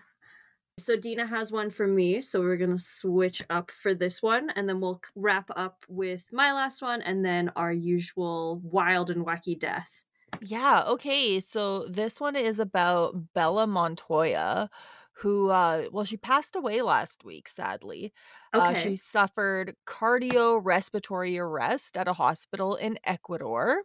So 0.79 0.95
Dina 0.95 1.27
has 1.27 1.51
one 1.51 1.69
for 1.69 1.85
me, 1.85 2.21
so 2.21 2.39
we're 2.41 2.57
going 2.57 2.75
to 2.75 2.83
switch 2.83 3.43
up 3.49 3.69
for 3.69 3.93
this 3.93 4.21
one 4.21 4.49
and 4.51 4.67
then 4.67 4.79
we'll 4.79 5.01
wrap 5.15 5.51
up 5.55 5.85
with 5.87 6.25
my 6.31 6.53
last 6.53 6.81
one 6.81 7.01
and 7.01 7.23
then 7.23 7.51
our 7.55 7.71
usual 7.71 8.59
wild 8.63 9.11
and 9.11 9.25
wacky 9.25 9.59
death. 9.59 10.00
Yeah, 10.43 10.83
okay. 10.87 11.39
So 11.39 11.87
this 11.87 12.19
one 12.19 12.35
is 12.35 12.59
about 12.59 13.33
Bella 13.33 13.67
Montoya, 13.67 14.69
who 15.13 15.49
uh 15.51 15.87
well, 15.91 16.03
she 16.05 16.17
passed 16.17 16.55
away 16.55 16.81
last 16.81 17.23
week, 17.23 17.47
sadly. 17.47 18.11
Uh 18.55 18.73
Okay. 18.73 18.73
she 18.73 18.95
suffered 18.95 19.75
cardiorespiratory 19.85 21.39
arrest 21.39 21.95
at 21.97 22.07
a 22.07 22.13
hospital 22.13 22.75
in 22.75 22.97
Ecuador. 23.03 23.83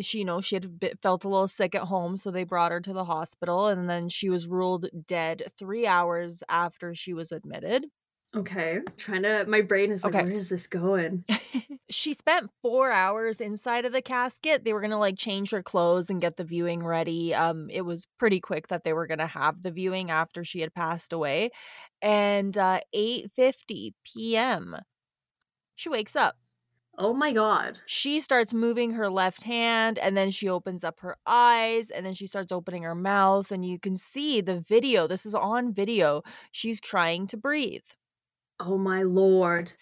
She, 0.00 0.20
you 0.20 0.24
know, 0.24 0.40
she 0.40 0.54
had 0.56 0.78
bit, 0.80 1.00
felt 1.02 1.24
a 1.24 1.28
little 1.28 1.48
sick 1.48 1.74
at 1.74 1.82
home, 1.84 2.16
so 2.16 2.30
they 2.30 2.44
brought 2.44 2.72
her 2.72 2.80
to 2.80 2.92
the 2.92 3.04
hospital, 3.04 3.66
and 3.68 3.90
then 3.90 4.08
she 4.08 4.30
was 4.30 4.48
ruled 4.48 4.86
dead 5.06 5.44
three 5.58 5.86
hours 5.86 6.42
after 6.48 6.94
she 6.94 7.12
was 7.12 7.32
admitted. 7.32 7.86
Okay. 8.36 8.80
Trying 8.96 9.22
to 9.24 9.44
my 9.48 9.60
brain 9.60 9.90
is 9.90 10.04
like 10.04 10.14
Okay. 10.14 10.20
where 10.20 10.30
is 10.30 10.48
this 10.48 10.66
going? 10.66 11.24
she 11.90 12.14
spent 12.14 12.50
four 12.62 12.92
hours 12.92 13.40
inside 13.40 13.84
of 13.84 13.92
the 13.92 14.02
casket. 14.02 14.64
They 14.64 14.72
were 14.72 14.80
gonna 14.80 14.98
like 14.98 15.18
change 15.18 15.50
her 15.50 15.62
clothes 15.62 16.10
and 16.10 16.20
get 16.20 16.36
the 16.36 16.44
viewing 16.44 16.84
ready. 16.84 17.34
Um, 17.34 17.68
it 17.70 17.82
was 17.82 18.06
pretty 18.18 18.40
quick 18.40 18.68
that 18.68 18.84
they 18.84 18.92
were 18.92 19.06
gonna 19.06 19.26
have 19.26 19.62
the 19.62 19.70
viewing 19.70 20.10
after 20.10 20.44
she 20.44 20.60
had 20.60 20.74
passed 20.74 21.12
away. 21.12 21.50
And 22.02 22.56
uh 22.56 22.80
8 22.92 24.36
p.m. 24.36 24.76
She 25.76 25.88
wakes 25.88 26.16
up. 26.16 26.36
Oh 26.96 27.12
my 27.12 27.32
god. 27.32 27.80
She 27.84 28.20
starts 28.20 28.54
moving 28.54 28.92
her 28.92 29.10
left 29.10 29.42
hand 29.42 29.98
and 29.98 30.16
then 30.16 30.30
she 30.30 30.48
opens 30.48 30.84
up 30.84 31.00
her 31.00 31.16
eyes 31.26 31.90
and 31.90 32.06
then 32.06 32.14
she 32.14 32.26
starts 32.26 32.52
opening 32.52 32.84
her 32.84 32.94
mouth. 32.94 33.50
And 33.50 33.64
you 33.64 33.78
can 33.78 33.98
see 33.98 34.40
the 34.40 34.60
video. 34.60 35.06
This 35.08 35.26
is 35.26 35.34
on 35.34 35.72
video. 35.72 36.22
She's 36.52 36.80
trying 36.80 37.26
to 37.28 37.36
breathe. 37.36 37.82
Oh 38.60 38.76
my 38.78 39.02
lord. 39.02 39.72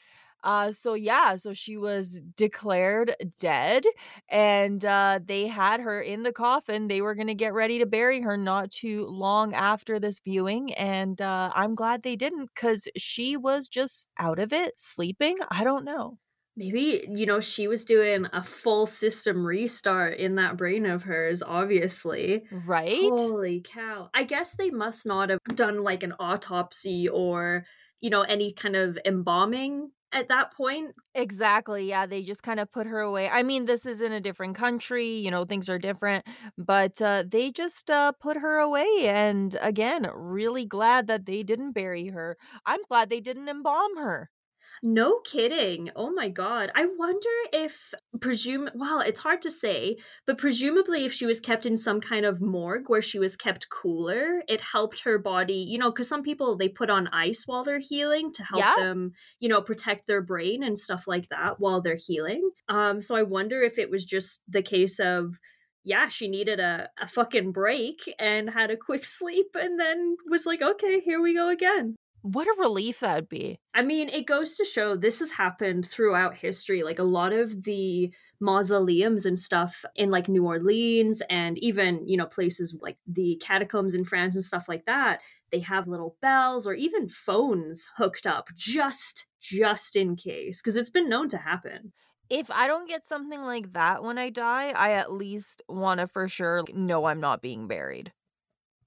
Uh 0.44 0.70
so 0.70 0.94
yeah, 0.94 1.34
so 1.36 1.52
she 1.52 1.76
was 1.76 2.20
declared 2.36 3.16
dead 3.40 3.84
and 4.28 4.84
uh 4.84 5.18
they 5.24 5.48
had 5.48 5.80
her 5.80 6.00
in 6.00 6.22
the 6.22 6.32
coffin. 6.32 6.86
They 6.86 7.00
were 7.02 7.14
going 7.16 7.26
to 7.26 7.34
get 7.34 7.52
ready 7.54 7.78
to 7.80 7.86
bury 7.86 8.20
her 8.20 8.36
not 8.36 8.70
too 8.70 9.06
long 9.06 9.52
after 9.54 9.98
this 9.98 10.20
viewing 10.20 10.72
and 10.74 11.20
uh 11.20 11.50
I'm 11.56 11.74
glad 11.74 12.02
they 12.04 12.14
didn't 12.16 12.54
cuz 12.54 12.86
she 12.96 13.36
was 13.36 13.66
just 13.68 14.08
out 14.18 14.38
of 14.38 14.52
it, 14.52 14.78
sleeping. 14.78 15.38
I 15.50 15.64
don't 15.64 15.84
know. 15.84 16.18
Maybe, 16.56 17.06
you 17.08 17.24
know, 17.26 17.40
she 17.40 17.68
was 17.68 17.84
doing 17.84 18.26
a 18.32 18.42
full 18.42 18.86
system 18.86 19.46
restart 19.46 20.18
in 20.18 20.34
that 20.36 20.56
brain 20.56 20.86
of 20.86 21.04
hers, 21.04 21.42
obviously. 21.42 22.46
Right? 22.50 23.20
Holy 23.20 23.60
cow. 23.60 24.10
I 24.14 24.24
guess 24.24 24.56
they 24.56 24.70
must 24.70 25.06
not 25.06 25.30
have 25.30 25.40
done 25.54 25.82
like 25.84 26.02
an 26.02 26.14
autopsy 26.18 27.08
or, 27.08 27.64
you 28.00 28.10
know, 28.10 28.22
any 28.22 28.52
kind 28.52 28.76
of 28.76 28.98
embalming 29.04 29.90
at 30.12 30.28
that 30.28 30.54
point. 30.54 30.94
Exactly. 31.14 31.88
Yeah, 31.88 32.06
they 32.06 32.22
just 32.22 32.42
kind 32.42 32.60
of 32.60 32.70
put 32.70 32.86
her 32.86 33.00
away. 33.00 33.28
I 33.28 33.42
mean, 33.42 33.64
this 33.66 33.84
is 33.84 34.00
in 34.00 34.12
a 34.12 34.20
different 34.20 34.56
country, 34.56 35.06
you 35.06 35.30
know, 35.30 35.44
things 35.44 35.68
are 35.68 35.78
different, 35.78 36.24
but 36.56 37.00
uh 37.02 37.24
they 37.26 37.50
just 37.50 37.90
uh 37.90 38.12
put 38.12 38.36
her 38.38 38.58
away 38.58 38.86
and 39.08 39.56
again, 39.60 40.08
really 40.14 40.64
glad 40.64 41.06
that 41.08 41.26
they 41.26 41.42
didn't 41.42 41.72
bury 41.72 42.06
her. 42.08 42.36
I'm 42.66 42.80
glad 42.88 43.10
they 43.10 43.20
didn't 43.20 43.48
embalm 43.48 43.96
her. 43.98 44.30
No 44.82 45.20
kidding. 45.24 45.90
Oh 45.96 46.10
my 46.10 46.28
god. 46.28 46.70
I 46.74 46.86
wonder 46.98 47.28
if 47.52 47.92
presume 48.20 48.68
well, 48.74 49.00
it's 49.00 49.20
hard 49.20 49.42
to 49.42 49.50
say, 49.50 49.96
but 50.26 50.38
presumably 50.38 51.04
if 51.04 51.12
she 51.12 51.26
was 51.26 51.40
kept 51.40 51.66
in 51.66 51.76
some 51.76 52.00
kind 52.00 52.24
of 52.24 52.40
morgue 52.40 52.84
where 52.88 53.02
she 53.02 53.18
was 53.18 53.36
kept 53.36 53.68
cooler, 53.70 54.42
it 54.48 54.60
helped 54.60 55.02
her 55.04 55.18
body, 55.18 55.54
you 55.68 55.78
know, 55.78 55.90
cuz 55.92 56.08
some 56.08 56.22
people 56.22 56.56
they 56.56 56.68
put 56.68 56.90
on 56.90 57.08
ice 57.08 57.44
while 57.46 57.64
they're 57.64 57.78
healing 57.80 58.32
to 58.32 58.42
help 58.44 58.60
Yeah. 58.60 58.74
them, 58.76 59.12
you 59.40 59.48
know, 59.48 59.60
protect 59.60 60.06
their 60.06 60.22
brain 60.22 60.62
and 60.62 60.78
stuff 60.78 61.06
like 61.06 61.28
that 61.28 61.58
while 61.58 61.80
they're 61.80 61.96
healing. 61.96 62.50
Um 62.68 63.02
so 63.02 63.16
I 63.16 63.22
wonder 63.22 63.62
if 63.62 63.78
it 63.78 63.90
was 63.90 64.04
just 64.04 64.42
the 64.48 64.62
case 64.62 64.98
of 65.00 65.38
yeah, 65.84 66.08
she 66.08 66.28
needed 66.28 66.60
a, 66.60 66.90
a 67.00 67.08
fucking 67.08 67.50
break 67.52 68.12
and 68.18 68.50
had 68.50 68.70
a 68.70 68.76
quick 68.76 69.04
sleep 69.18 69.56
and 69.58 69.80
then 69.80 70.16
was 70.28 70.44
like, 70.46 70.60
okay, 70.62 71.00
here 71.00 71.20
we 71.22 71.34
go 71.34 71.48
again. 71.48 71.96
What 72.22 72.46
a 72.46 72.60
relief 72.60 73.00
that'd 73.00 73.28
be. 73.28 73.60
I 73.74 73.82
mean, 73.82 74.08
it 74.08 74.26
goes 74.26 74.56
to 74.56 74.64
show 74.64 74.96
this 74.96 75.20
has 75.20 75.32
happened 75.32 75.86
throughout 75.86 76.36
history. 76.36 76.82
Like 76.82 76.98
a 76.98 77.04
lot 77.04 77.32
of 77.32 77.62
the 77.62 78.12
mausoleums 78.40 79.24
and 79.24 79.38
stuff 79.38 79.84
in 79.94 80.10
like 80.10 80.28
New 80.28 80.44
Orleans 80.44 81.22
and 81.30 81.58
even, 81.58 82.06
you 82.08 82.16
know, 82.16 82.26
places 82.26 82.76
like 82.80 82.98
the 83.06 83.36
catacombs 83.42 83.94
in 83.94 84.04
France 84.04 84.34
and 84.34 84.44
stuff 84.44 84.68
like 84.68 84.86
that, 84.86 85.22
they 85.52 85.60
have 85.60 85.86
little 85.86 86.16
bells 86.20 86.66
or 86.66 86.74
even 86.74 87.08
phones 87.08 87.88
hooked 87.96 88.26
up 88.26 88.48
just 88.54 89.26
just 89.40 89.94
in 89.94 90.16
case 90.16 90.60
because 90.60 90.76
it's 90.76 90.90
been 90.90 91.08
known 91.08 91.28
to 91.28 91.38
happen. 91.38 91.92
If 92.30 92.50
I 92.50 92.66
don't 92.66 92.88
get 92.88 93.06
something 93.06 93.40
like 93.42 93.72
that 93.72 94.02
when 94.02 94.18
I 94.18 94.30
die, 94.30 94.70
I 94.70 94.92
at 94.92 95.12
least 95.12 95.62
want 95.68 96.00
to 96.00 96.06
for 96.06 96.28
sure 96.28 96.64
know 96.72 97.06
I'm 97.06 97.20
not 97.20 97.40
being 97.40 97.66
buried. 97.66 98.12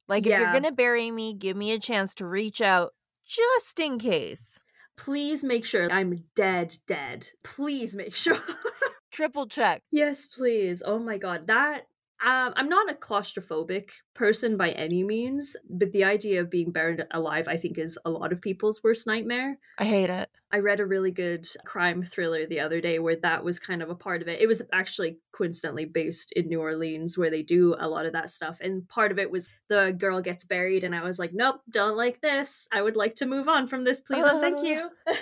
Like, 0.08 0.28
if 0.28 0.38
you're 0.38 0.48
going 0.50 0.63
to 0.63 0.72
bury 0.72 1.12
me, 1.12 1.34
give 1.34 1.58
me 1.58 1.72
a 1.72 1.80
chance 1.80 2.15
to 2.15 2.28
reach 2.28 2.62
out 2.62 2.94
just 3.32 3.80
in 3.80 3.98
case. 3.98 4.60
Please 4.98 5.44
make 5.44 5.65
sure 5.65 5.91
I'm 5.91 6.26
dead 6.36 6.78
dead. 6.86 7.30
Please 7.44 7.96
make 7.96 8.15
sure. 8.15 8.39
Triple 9.12 9.48
check. 9.48 9.82
Yes, 9.91 10.26
please. 10.26 10.84
Oh 10.86 11.00
my 11.00 11.17
god. 11.17 11.48
That 11.48 11.88
um, 12.24 12.54
I'm 12.56 12.70
not 12.70 12.92
a 12.92 12.94
claustrophobic 12.94 13.90
person 14.14 14.56
by 14.58 14.72
any 14.72 15.04
means, 15.04 15.56
but 15.70 15.92
the 15.92 16.04
idea 16.04 16.42
of 16.42 16.52
being 16.52 16.72
buried 16.72 17.06
alive, 17.12 17.48
I 17.48 17.58
think, 17.58 17.78
is 17.78 17.98
a 18.06 18.10
lot 18.12 18.32
of 18.32 18.42
people's 18.42 18.84
worst 18.84 19.08
nightmare. 19.08 19.58
I 19.80 19.86
hate 19.86 20.10
it. 20.10 20.30
I 20.52 20.60
read 20.60 20.80
a 20.80 20.86
really 20.86 21.12
good 21.12 21.48
crime 21.66 22.04
thriller 22.04 22.46
the 22.46 22.60
other 22.60 22.82
day 22.82 23.00
where 23.00 23.16
that 23.16 23.44
was 23.44 23.58
kind 23.58 23.82
of 23.82 23.90
a 23.90 23.96
part 23.96 24.22
of 24.22 24.28
it. 24.28 24.42
It 24.42 24.48
was 24.48 24.62
actually 24.72 25.18
coincidentally 25.32 25.86
based 25.86 26.32
in 26.34 26.48
New 26.50 26.60
Orleans 26.60 27.18
where 27.18 27.30
they 27.32 27.42
do 27.42 27.76
a 27.80 27.88
lot 27.88 28.06
of 28.06 28.14
that 28.14 28.30
stuff. 28.30 28.58
And 28.62 28.88
part 28.88 29.12
of 29.12 29.18
it 29.18 29.32
was 29.32 29.50
the 29.70 29.96
girl 29.98 30.22
gets 30.22 30.44
buried, 30.46 30.84
and 30.84 30.94
I 30.94 31.04
was 31.04 31.18
like, 31.20 31.32
nope, 31.34 31.62
don't 31.70 31.98
like 31.98 32.22
this. 32.22 32.68
I 32.72 32.82
would 32.82 32.96
like 32.96 33.16
to 33.16 33.26
move 33.26 33.48
on 33.48 33.66
from 33.66 33.84
this, 33.86 34.02
please, 34.02 34.26
and 34.26 34.42
thank 34.42 34.60
Uh. 34.60 34.62
you. 34.66 34.90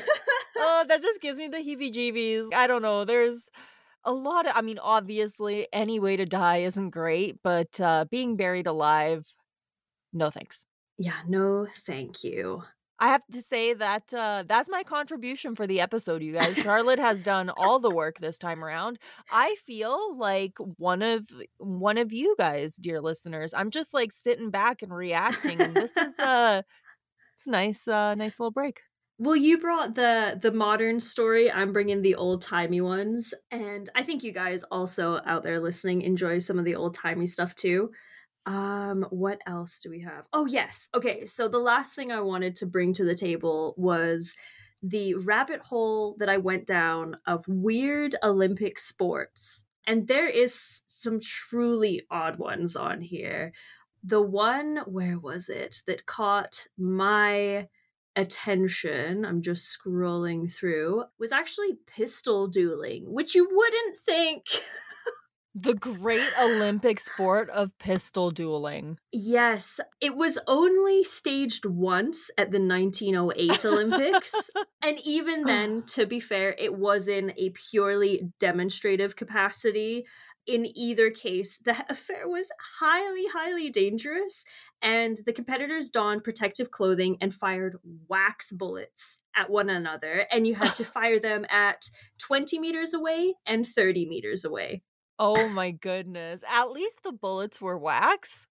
oh, 0.58 0.86
that 0.88 1.02
just 1.02 1.22
gives 1.22 1.38
me 1.38 1.48
the 1.48 1.58
heebie 1.58 1.94
jeebies. 1.94 2.48
I 2.54 2.68
don't 2.68 2.82
know. 2.82 3.06
There's 3.06 3.50
a 4.06 4.12
lot 4.12 4.46
of, 4.48 4.54
I 4.56 4.62
mean, 4.62 4.80
obviously, 4.80 5.68
any 5.74 6.00
way 6.00 6.16
to 6.18 6.26
die 6.26 6.58
isn't 6.60 6.92
great, 6.92 7.42
but 7.44 7.80
uh, 7.80 8.06
being 8.10 8.36
buried 8.38 8.68
alive, 8.68 9.26
no 10.14 10.30
thanks. 10.30 10.66
yeah, 10.98 11.22
no, 11.28 11.68
thank 11.86 12.24
you. 12.24 12.64
I 13.02 13.08
have 13.10 13.22
to 13.32 13.42
say 13.42 13.74
that 13.74 14.14
uh, 14.14 14.44
that's 14.46 14.70
my 14.70 14.84
contribution 14.84 15.56
for 15.56 15.66
the 15.66 15.80
episode, 15.80 16.22
you 16.22 16.34
guys. 16.34 16.58
Charlotte 16.58 17.00
has 17.00 17.24
done 17.24 17.50
all 17.58 17.80
the 17.80 17.90
work 17.90 18.20
this 18.20 18.38
time 18.38 18.64
around. 18.64 19.00
I 19.32 19.56
feel 19.66 20.18
like 20.18 20.58
one 20.60 21.02
of 21.02 21.30
one 21.58 21.98
of 21.98 22.12
you 22.12 22.36
guys, 22.38 22.76
dear 22.76 23.00
listeners. 23.02 23.54
I'm 23.54 23.72
just 23.72 23.94
like 23.94 24.12
sitting 24.12 24.50
back 24.50 24.82
and 24.82 24.94
reacting, 24.94 25.62
and 25.62 25.74
this 25.74 25.96
is 25.96 26.20
uh, 26.20 26.62
it's 27.36 27.48
a 27.48 27.52
nice, 27.52 27.88
uh, 27.88 28.16
nice 28.16 28.40
little 28.40 28.52
break. 28.52 28.82
Well, 29.22 29.36
you 29.36 29.58
brought 29.58 29.96
the 29.96 30.40
the 30.42 30.52
modern 30.52 31.00
story. 31.02 31.52
I'm 31.52 31.74
bringing 31.74 32.02
the 32.02 32.16
old 32.16 32.42
timey 32.42 32.80
ones, 32.80 33.34
and 33.52 33.90
I 33.94 34.02
think 34.04 34.24
you 34.24 34.32
guys 34.32 34.64
also 34.64 35.20
out 35.26 35.44
there 35.44 35.60
listening 35.60 36.02
enjoy 36.02 36.40
some 36.40 36.58
of 36.58 36.64
the 36.66 36.76
old 36.76 36.94
timey 36.94 37.28
stuff 37.28 37.54
too. 37.54 37.92
Um, 38.46 39.06
what 39.10 39.40
else 39.46 39.80
do 39.80 39.90
we 39.90 40.02
have? 40.02 40.28
Oh 40.34 40.46
yes, 40.46 40.90
okay. 40.96 41.26
So 41.26 41.50
the 41.50 41.60
last 41.60 41.96
thing 41.96 42.12
I 42.12 42.22
wanted 42.22 42.56
to 42.58 42.66
bring 42.66 42.94
to 42.94 43.04
the 43.06 43.16
table 43.16 43.74
was 43.78 44.38
the 44.82 45.16
rabbit 45.16 45.62
hole 45.62 46.16
that 46.20 46.30
I 46.30 46.38
went 46.38 46.66
down 46.66 47.18
of 47.28 47.46
weird 47.48 48.16
Olympic 48.24 48.80
sports, 48.80 49.64
and 49.86 50.08
there 50.08 50.28
is 50.28 50.84
some 50.88 51.20
truly 51.20 52.08
odd 52.10 52.40
ones 52.40 52.76
on 52.78 53.02
here. 53.02 53.54
The 54.04 54.22
one, 54.22 54.78
where 54.88 55.20
was 55.20 55.50
it, 55.50 55.84
that 55.88 56.06
caught 56.06 56.68
my 56.78 57.68
attention, 58.16 59.26
I'm 59.26 59.42
just 59.42 59.78
scrolling 59.78 60.52
through, 60.52 61.04
was 61.20 61.32
actually 61.32 61.78
pistol 61.88 62.48
dueling, 62.48 63.12
which 63.12 63.36
you 63.36 63.48
wouldn't 63.50 63.96
think. 63.98 64.46
The 65.56 65.74
great 65.76 66.30
Olympic 66.42 67.00
sport 67.00 67.50
of 67.50 67.78
pistol 67.80 68.32
dueling. 68.32 68.98
yes, 69.12 69.80
it 70.00 70.16
was 70.16 70.38
only 70.48 71.04
staged 71.04 71.66
once 71.66 72.30
at 72.38 72.52
the 72.52 72.60
1908 72.60 73.66
Olympics. 73.66 74.34
and 74.84 75.00
even 75.04 75.44
then, 75.44 75.84
ah. 75.84 75.92
to 75.96 76.06
be 76.06 76.20
fair, 76.20 76.56
it 76.58 76.76
was 76.76 77.08
in 77.08 77.34
a 77.38 77.50
purely 77.50 78.32
demonstrative 78.40 79.16
capacity. 79.16 80.06
In 80.50 80.66
either 80.76 81.12
case, 81.12 81.60
the 81.64 81.86
affair 81.90 82.28
was 82.28 82.50
highly, 82.80 83.28
highly 83.28 83.70
dangerous, 83.70 84.44
and 84.82 85.20
the 85.28 85.32
competitors 85.32 85.92
donned 85.92 86.24
protective 86.24 86.72
clothing 86.72 87.18
and 87.22 87.34
fired 87.34 87.78
wax 88.08 88.52
bullets 88.52 89.20
at 89.36 89.52
one 89.52 89.70
another, 89.70 90.26
and 90.32 90.48
you 90.48 90.56
had 90.56 90.74
to 90.76 90.84
fire 90.98 91.20
them 91.20 91.46
at 91.52 91.92
20 92.18 92.58
meters 92.58 92.96
away 92.96 93.36
and 93.46 93.68
30 93.68 94.08
meters 94.08 94.44
away. 94.44 94.82
Oh 95.20 95.50
my 95.50 95.70
goodness. 95.70 96.44
At 96.50 96.72
least 96.72 97.04
the 97.04 97.12
bullets 97.12 97.62
were 97.62 97.78
wax. 97.78 98.48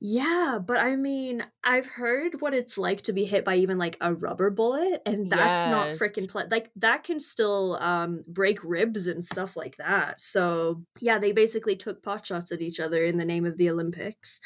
Yeah, 0.00 0.58
but 0.64 0.78
I 0.78 0.96
mean, 0.96 1.44
I've 1.64 1.86
heard 1.86 2.40
what 2.40 2.54
it's 2.54 2.76
like 2.78 3.02
to 3.02 3.12
be 3.12 3.24
hit 3.24 3.44
by 3.44 3.56
even 3.56 3.78
like 3.78 3.96
a 4.00 4.14
rubber 4.14 4.50
bullet, 4.50 5.02
and 5.06 5.30
that's 5.30 5.66
not 5.70 5.88
freaking 5.88 6.28
ple- 6.28 6.48
like 6.50 6.70
that 6.76 7.04
can 7.04 7.18
still 7.20 7.76
um 7.76 8.24
break 8.26 8.62
ribs 8.62 9.06
and 9.06 9.24
stuff 9.24 9.56
like 9.56 9.76
that. 9.78 10.20
So 10.20 10.82
yeah, 11.00 11.18
they 11.18 11.32
basically 11.32 11.76
took 11.76 12.02
pot 12.02 12.26
shots 12.26 12.52
at 12.52 12.60
each 12.60 12.80
other 12.80 13.04
in 13.04 13.16
the 13.16 13.24
name 13.24 13.44
of 13.46 13.56
the 13.56 13.70
Olympics. 13.70 14.40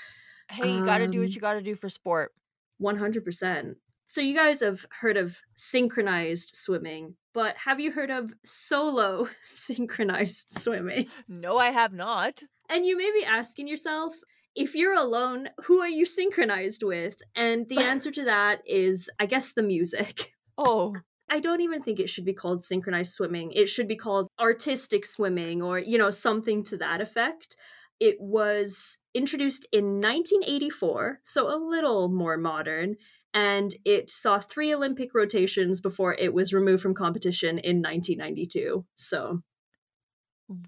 Hey, 0.51 0.71
you 0.71 0.85
gotta 0.85 1.07
do 1.09 1.21
what 1.21 1.29
Um, 1.29 1.33
you 1.35 1.41
gotta 1.41 1.63
do 1.63 1.75
for 1.75 1.89
sport. 1.89 2.33
One 2.79 2.97
hundred 2.97 3.25
percent. 3.25 3.77
So 4.07 4.21
you 4.21 4.35
guys 4.35 4.59
have 4.61 4.85
heard 5.01 5.17
of 5.17 5.41
synchronized 5.57 6.57
swimming, 6.57 7.15
but 7.33 7.57
have 7.59 7.79
you 7.79 7.93
heard 7.93 8.11
of 8.11 8.33
solo 8.45 9.29
synchronized 9.43 10.59
swimming? 10.59 11.07
No, 11.29 11.59
I 11.59 11.71
have 11.71 11.93
not. 11.93 12.43
And 12.69 12.85
you 12.85 12.97
may 12.97 13.11
be 13.13 13.25
asking 13.25 13.69
yourself, 13.69 14.15
if 14.55 14.75
you're 14.75 14.95
alone, 14.95 15.49
who 15.65 15.81
are 15.81 15.89
you 15.89 16.05
synchronized 16.05 16.83
with? 16.83 17.23
And 17.35 17.69
the 17.69 17.79
answer 17.83 18.11
to 18.11 18.25
that 18.25 18.63
is, 18.67 19.09
I 19.19 19.27
guess, 19.27 19.53
the 19.53 19.63
music. 19.63 20.33
Oh, 20.63 20.95
I 21.27 21.41
don't 21.41 21.63
even 21.63 21.83
think 21.83 21.99
it 21.99 22.11
should 22.11 22.27
be 22.27 22.35
called 22.35 22.63
synchronized 22.65 23.15
swimming. 23.15 23.51
It 23.53 23.67
should 23.67 23.89
be 23.89 23.97
called 23.97 24.29
artistic 24.39 25.07
swimming 25.07 25.63
or, 25.63 25.79
you 25.79 25.97
know, 25.97 26.11
something 26.11 26.63
to 26.65 26.77
that 26.77 27.01
effect. 27.01 27.57
It 27.99 28.17
was 28.21 28.99
introduced 29.15 29.67
in 29.73 30.03
1984, 30.03 31.21
so 31.23 31.49
a 31.49 31.57
little 31.57 32.11
more 32.11 32.37
modern, 32.37 32.97
and 33.33 33.75
it 33.87 34.11
saw 34.11 34.39
three 34.39 34.75
Olympic 34.75 35.15
rotations 35.15 35.81
before 35.81 36.15
it 36.15 36.35
was 36.35 36.53
removed 36.53 36.83
from 36.83 36.95
competition 36.95 37.59
in 37.59 37.81
1992. 37.81 38.85
So, 38.97 39.41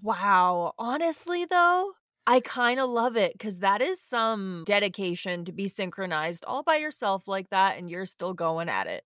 wow. 0.01 0.73
Honestly, 0.79 1.45
though, 1.45 1.91
I 2.25 2.39
kind 2.39 2.79
of 2.79 2.89
love 2.89 3.17
it 3.17 3.33
because 3.33 3.59
that 3.59 3.81
is 3.81 4.01
some 4.01 4.63
dedication 4.65 5.45
to 5.45 5.51
be 5.51 5.67
synchronized 5.67 6.45
all 6.45 6.63
by 6.63 6.77
yourself 6.77 7.27
like 7.27 7.49
that, 7.49 7.77
and 7.77 7.89
you're 7.89 8.05
still 8.05 8.33
going 8.33 8.69
at 8.69 8.87
it. 8.87 9.03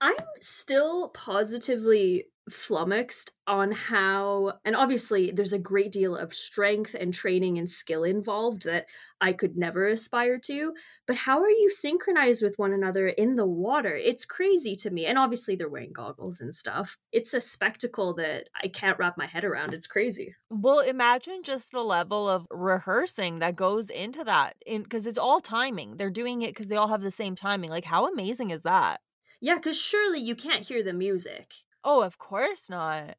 I'm 0.00 0.16
still 0.40 1.08
positively 1.10 2.24
flummoxed 2.50 3.32
on 3.46 3.72
how, 3.72 4.54
and 4.64 4.76
obviously, 4.76 5.30
there's 5.30 5.52
a 5.52 5.58
great 5.58 5.92
deal 5.92 6.16
of 6.16 6.34
strength 6.34 6.94
and 6.98 7.12
training 7.12 7.58
and 7.58 7.70
skill 7.70 8.04
involved 8.04 8.64
that 8.64 8.86
I 9.20 9.32
could 9.32 9.56
never 9.56 9.86
aspire 9.86 10.38
to. 10.40 10.74
But 11.06 11.16
how 11.16 11.40
are 11.40 11.50
you 11.50 11.70
synchronized 11.70 12.42
with 12.42 12.58
one 12.58 12.72
another 12.72 13.08
in 13.08 13.36
the 13.36 13.46
water? 13.46 13.96
It's 13.96 14.24
crazy 14.24 14.76
to 14.76 14.90
me. 14.90 15.06
And 15.06 15.18
obviously, 15.18 15.56
they're 15.56 15.68
wearing 15.68 15.92
goggles 15.92 16.40
and 16.40 16.54
stuff. 16.54 16.96
It's 17.12 17.32
a 17.34 17.40
spectacle 17.40 18.14
that 18.14 18.48
I 18.62 18.68
can't 18.68 18.98
wrap 18.98 19.16
my 19.16 19.26
head 19.26 19.44
around. 19.44 19.72
It's 19.72 19.86
crazy. 19.86 20.34
Well, 20.50 20.80
imagine 20.80 21.42
just 21.42 21.72
the 21.72 21.82
level 21.82 22.28
of 22.28 22.46
rehearsing 22.50 23.38
that 23.38 23.56
goes 23.56 23.88
into 23.88 24.24
that, 24.24 24.56
in 24.66 24.82
because 24.82 25.06
it's 25.06 25.18
all 25.18 25.40
timing. 25.40 25.96
They're 25.96 26.10
doing 26.10 26.42
it 26.42 26.50
because 26.50 26.68
they 26.68 26.76
all 26.76 26.88
have 26.88 27.02
the 27.02 27.10
same 27.10 27.34
timing. 27.34 27.70
Like, 27.70 27.84
how 27.84 28.06
amazing 28.06 28.50
is 28.50 28.62
that? 28.62 29.00
Yeah, 29.40 29.56
because 29.56 29.78
surely 29.78 30.20
you 30.20 30.34
can't 30.34 30.66
hear 30.66 30.82
the 30.82 30.92
music. 30.92 31.52
Oh, 31.84 32.02
of 32.02 32.18
course 32.18 32.68
not. 32.70 33.16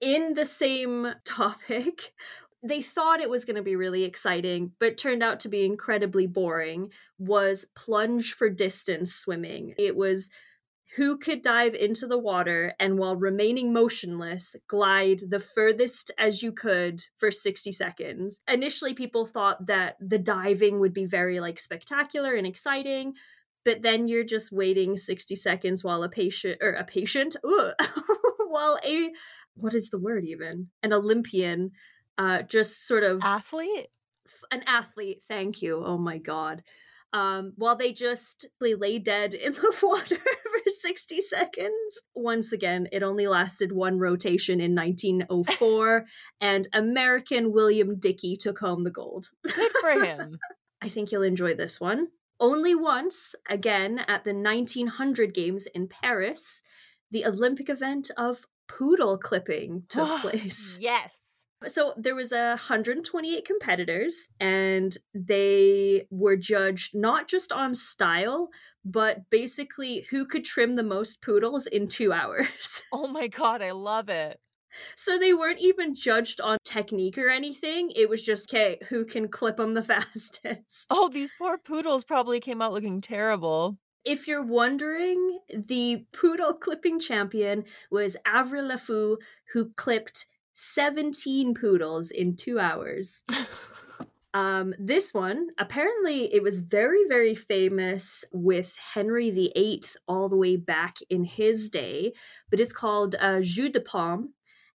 in 0.00 0.34
the 0.34 0.46
same 0.46 1.14
topic, 1.24 2.12
they 2.62 2.82
thought 2.82 3.20
it 3.20 3.30
was 3.30 3.44
going 3.44 3.56
to 3.56 3.62
be 3.62 3.76
really 3.76 4.04
exciting, 4.04 4.72
but 4.78 4.98
turned 4.98 5.22
out 5.22 5.40
to 5.40 5.48
be 5.48 5.64
incredibly 5.64 6.26
boring. 6.26 6.90
Was 7.18 7.66
plunge 7.76 8.32
for 8.34 8.50
distance 8.50 9.14
swimming. 9.14 9.74
It 9.78 9.96
was 9.96 10.30
who 10.96 11.16
could 11.18 11.40
dive 11.42 11.74
into 11.74 12.06
the 12.06 12.18
water 12.18 12.74
and 12.80 12.98
while 12.98 13.14
remaining 13.16 13.72
motionless 13.72 14.56
glide 14.66 15.20
the 15.28 15.38
furthest 15.40 16.10
as 16.18 16.42
you 16.42 16.52
could 16.52 17.02
for 17.16 17.30
60 17.30 17.70
seconds 17.72 18.40
initially 18.48 18.92
people 18.92 19.24
thought 19.24 19.66
that 19.66 19.96
the 20.00 20.18
diving 20.18 20.80
would 20.80 20.92
be 20.92 21.04
very 21.04 21.38
like 21.38 21.60
spectacular 21.60 22.34
and 22.34 22.46
exciting 22.46 23.14
but 23.64 23.82
then 23.82 24.08
you're 24.08 24.24
just 24.24 24.52
waiting 24.52 24.96
60 24.96 25.36
seconds 25.36 25.84
while 25.84 26.02
a 26.02 26.08
patient 26.08 26.58
or 26.60 26.72
a 26.72 26.84
patient 26.84 27.36
while 27.42 28.78
a 28.84 29.10
what 29.54 29.74
is 29.74 29.90
the 29.90 29.98
word 29.98 30.24
even 30.24 30.68
an 30.82 30.92
olympian 30.92 31.70
uh 32.18 32.42
just 32.42 32.86
sort 32.86 33.02
of 33.02 33.20
athlete 33.22 33.88
an 34.50 34.62
athlete 34.66 35.22
thank 35.28 35.60
you 35.62 35.82
oh 35.84 35.98
my 35.98 36.18
god 36.18 36.62
um, 37.12 37.52
while 37.56 37.76
they 37.76 37.92
just 37.92 38.46
lay 38.60 38.98
dead 38.98 39.34
in 39.34 39.52
the 39.54 39.74
water 39.82 40.16
for 40.16 40.70
60 40.80 41.20
seconds. 41.20 42.00
Once 42.14 42.52
again, 42.52 42.88
it 42.92 43.02
only 43.02 43.26
lasted 43.26 43.72
one 43.72 43.98
rotation 43.98 44.60
in 44.60 44.74
1904, 44.74 46.06
and 46.40 46.68
American 46.72 47.52
William 47.52 47.98
Dickey 47.98 48.36
took 48.36 48.60
home 48.60 48.84
the 48.84 48.90
gold. 48.90 49.30
Good 49.44 49.72
for 49.80 50.04
him. 50.04 50.38
I 50.82 50.88
think 50.88 51.12
you'll 51.12 51.22
enjoy 51.22 51.54
this 51.54 51.80
one. 51.80 52.08
Only 52.40 52.74
once, 52.74 53.34
again 53.48 53.98
at 54.08 54.24
the 54.24 54.32
1900 54.32 55.34
Games 55.34 55.66
in 55.74 55.88
Paris, 55.88 56.62
the 57.10 57.26
Olympic 57.26 57.68
event 57.68 58.10
of 58.16 58.46
poodle 58.66 59.18
clipping 59.18 59.82
took 59.88 60.20
place. 60.20 60.78
Yes. 60.80 61.10
So 61.68 61.92
there 61.98 62.14
was 62.14 62.32
a 62.32 62.50
128 62.50 63.44
competitors 63.44 64.26
and 64.40 64.96
they 65.12 66.06
were 66.10 66.36
judged 66.36 66.94
not 66.94 67.28
just 67.28 67.52
on 67.52 67.74
style, 67.74 68.48
but 68.82 69.28
basically 69.28 70.06
who 70.10 70.24
could 70.24 70.46
trim 70.46 70.76
the 70.76 70.82
most 70.82 71.20
poodles 71.20 71.66
in 71.66 71.88
2 71.88 72.10
hours. 72.14 72.80
Oh 72.90 73.06
my 73.06 73.26
god, 73.26 73.60
I 73.60 73.72
love 73.72 74.08
it. 74.08 74.40
So 74.96 75.18
they 75.18 75.32
weren't 75.32 75.60
even 75.60 75.94
judged 75.94 76.40
on 76.40 76.58
technique 76.64 77.18
or 77.18 77.28
anything. 77.28 77.90
It 77.94 78.08
was 78.08 78.22
just, 78.22 78.52
okay, 78.52 78.78
who 78.88 79.04
can 79.04 79.28
clip 79.28 79.56
them 79.56 79.74
the 79.74 79.82
fastest? 79.82 80.86
Oh, 80.90 81.08
these 81.08 81.32
poor 81.38 81.58
poodles 81.58 82.04
probably 82.04 82.40
came 82.40 82.62
out 82.62 82.72
looking 82.72 83.00
terrible. 83.00 83.78
If 84.04 84.26
you're 84.26 84.42
wondering, 84.42 85.40
the 85.52 86.06
poodle 86.12 86.54
clipping 86.54 87.00
champion 87.00 87.64
was 87.90 88.16
Avril 88.24 88.70
Lafou, 88.70 89.18
who 89.52 89.72
clipped 89.76 90.26
17 90.54 91.54
poodles 91.54 92.10
in 92.10 92.36
two 92.36 92.58
hours. 92.58 93.22
um, 94.34 94.74
this 94.78 95.12
one, 95.12 95.48
apparently, 95.58 96.32
it 96.34 96.42
was 96.42 96.60
very, 96.60 97.04
very 97.08 97.34
famous 97.34 98.24
with 98.32 98.76
Henry 98.94 99.30
VIII 99.30 99.84
all 100.08 100.28
the 100.30 100.36
way 100.36 100.56
back 100.56 100.96
in 101.10 101.24
his 101.24 101.68
day, 101.68 102.12
but 102.50 102.60
it's 102.60 102.72
called 102.72 103.16
uh, 103.20 103.40
Jeu 103.40 103.68
de 103.68 103.80
Paume, 103.80 104.34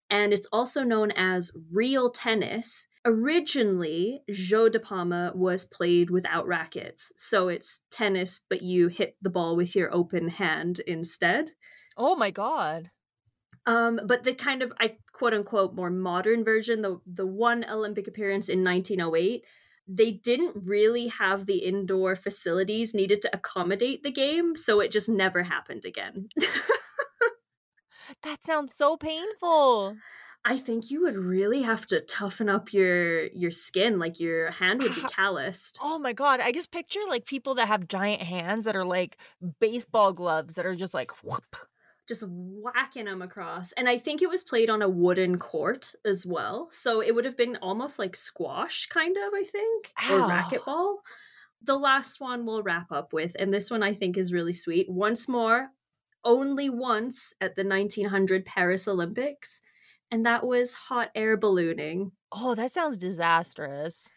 and 0.09 0.33
it's 0.33 0.47
also 0.51 0.83
known 0.83 1.11
as 1.11 1.51
real 1.71 2.09
tennis. 2.09 2.87
Originally, 3.05 4.21
Jeu 4.29 4.69
de 4.69 4.79
Paume 4.79 5.31
was 5.35 5.65
played 5.65 6.09
without 6.09 6.47
rackets, 6.47 7.11
so 7.15 7.47
it's 7.47 7.81
tennis, 7.91 8.41
but 8.49 8.61
you 8.61 8.87
hit 8.87 9.15
the 9.21 9.29
ball 9.29 9.55
with 9.55 9.75
your 9.75 9.93
open 9.93 10.29
hand 10.29 10.79
instead. 10.87 11.51
Oh 11.97 12.15
my 12.15 12.31
god. 12.31 12.89
Um, 13.67 13.99
but 14.05 14.23
the 14.23 14.33
kind 14.33 14.61
of 14.61 14.71
I 14.79 14.97
quote 15.11 15.33
unquote 15.33 15.73
more 15.73 15.89
modern 15.89 16.43
version, 16.43 16.81
the 16.81 16.99
the 17.05 17.25
one 17.25 17.65
Olympic 17.69 18.07
appearance 18.07 18.47
in 18.49 18.63
1908, 18.63 19.43
they 19.87 20.11
didn't 20.11 20.55
really 20.55 21.07
have 21.07 21.45
the 21.45 21.59
indoor 21.59 22.15
facilities 22.15 22.93
needed 22.93 23.21
to 23.23 23.35
accommodate 23.35 24.03
the 24.03 24.11
game, 24.11 24.55
so 24.55 24.79
it 24.79 24.91
just 24.91 25.09
never 25.09 25.43
happened 25.43 25.85
again. 25.85 26.29
that 28.23 28.43
sounds 28.43 28.73
so 28.73 28.97
painful. 28.97 29.97
I 30.47 30.57
think 30.57 30.91
you 30.91 31.01
would 31.01 31.17
really 31.17 31.63
have 31.63 31.87
to 31.87 32.01
toughen 32.01 32.49
up 32.49 32.71
your 32.71 33.25
your 33.27 33.51
skin, 33.51 33.97
like 33.97 34.19
your 34.19 34.51
hand 34.51 34.83
would 34.83 34.93
be 34.93 35.01
calloused. 35.09 35.79
Oh 35.81 35.97
my 35.97 36.13
god, 36.13 36.39
I 36.39 36.51
just 36.51 36.71
picture 36.71 36.99
like 37.09 37.25
people 37.25 37.55
that 37.55 37.67
have 37.67 37.87
giant 37.87 38.21
hands 38.21 38.65
that 38.65 38.75
are 38.75 38.85
like 38.85 39.17
baseball 39.59 40.13
gloves 40.13 40.55
that 40.55 40.65
are 40.65 40.75
just 40.75 40.93
like 40.93 41.11
whoop 41.23 41.55
just 42.07 42.23
whacking 42.27 43.05
them 43.05 43.21
across. 43.21 43.71
And 43.73 43.89
I 43.89 43.97
think 43.97 44.21
it 44.21 44.29
was 44.29 44.43
played 44.43 44.69
on 44.69 44.81
a 44.81 44.89
wooden 44.89 45.37
court 45.37 45.93
as 46.05 46.25
well. 46.25 46.69
So 46.71 47.01
it 47.01 47.15
would 47.15 47.25
have 47.25 47.37
been 47.37 47.57
almost 47.61 47.99
like 47.99 48.15
squash, 48.15 48.87
kind 48.87 49.17
of, 49.17 49.33
I 49.33 49.43
think, 49.43 49.91
Ow. 50.03 50.15
or 50.15 50.29
racquetball. 50.29 50.97
The 51.63 51.77
last 51.77 52.21
one 52.21 52.45
we'll 52.45 52.61
wrap 52.61 52.91
up 52.91 53.11
with, 53.11 53.35
and 53.39 53.51
this 53.51 53.71
one 53.71 53.81
I 53.81 53.93
think 53.93 54.17
is 54.17 54.31
really 54.31 54.53
sweet. 54.53 54.87
Once 54.87 55.27
more, 55.27 55.69
only 56.25 56.69
once 56.69 57.33
at 57.41 57.55
the 57.55 57.63
1900 57.63 58.45
Paris 58.45 58.87
Olympics, 58.87 59.61
and 60.11 60.25
that 60.25 60.45
was 60.45 60.73
hot 60.75 61.11
air 61.15 61.37
ballooning. 61.37 62.11
Oh, 62.31 62.53
that 62.55 62.71
sounds 62.71 62.97
disastrous 62.97 64.09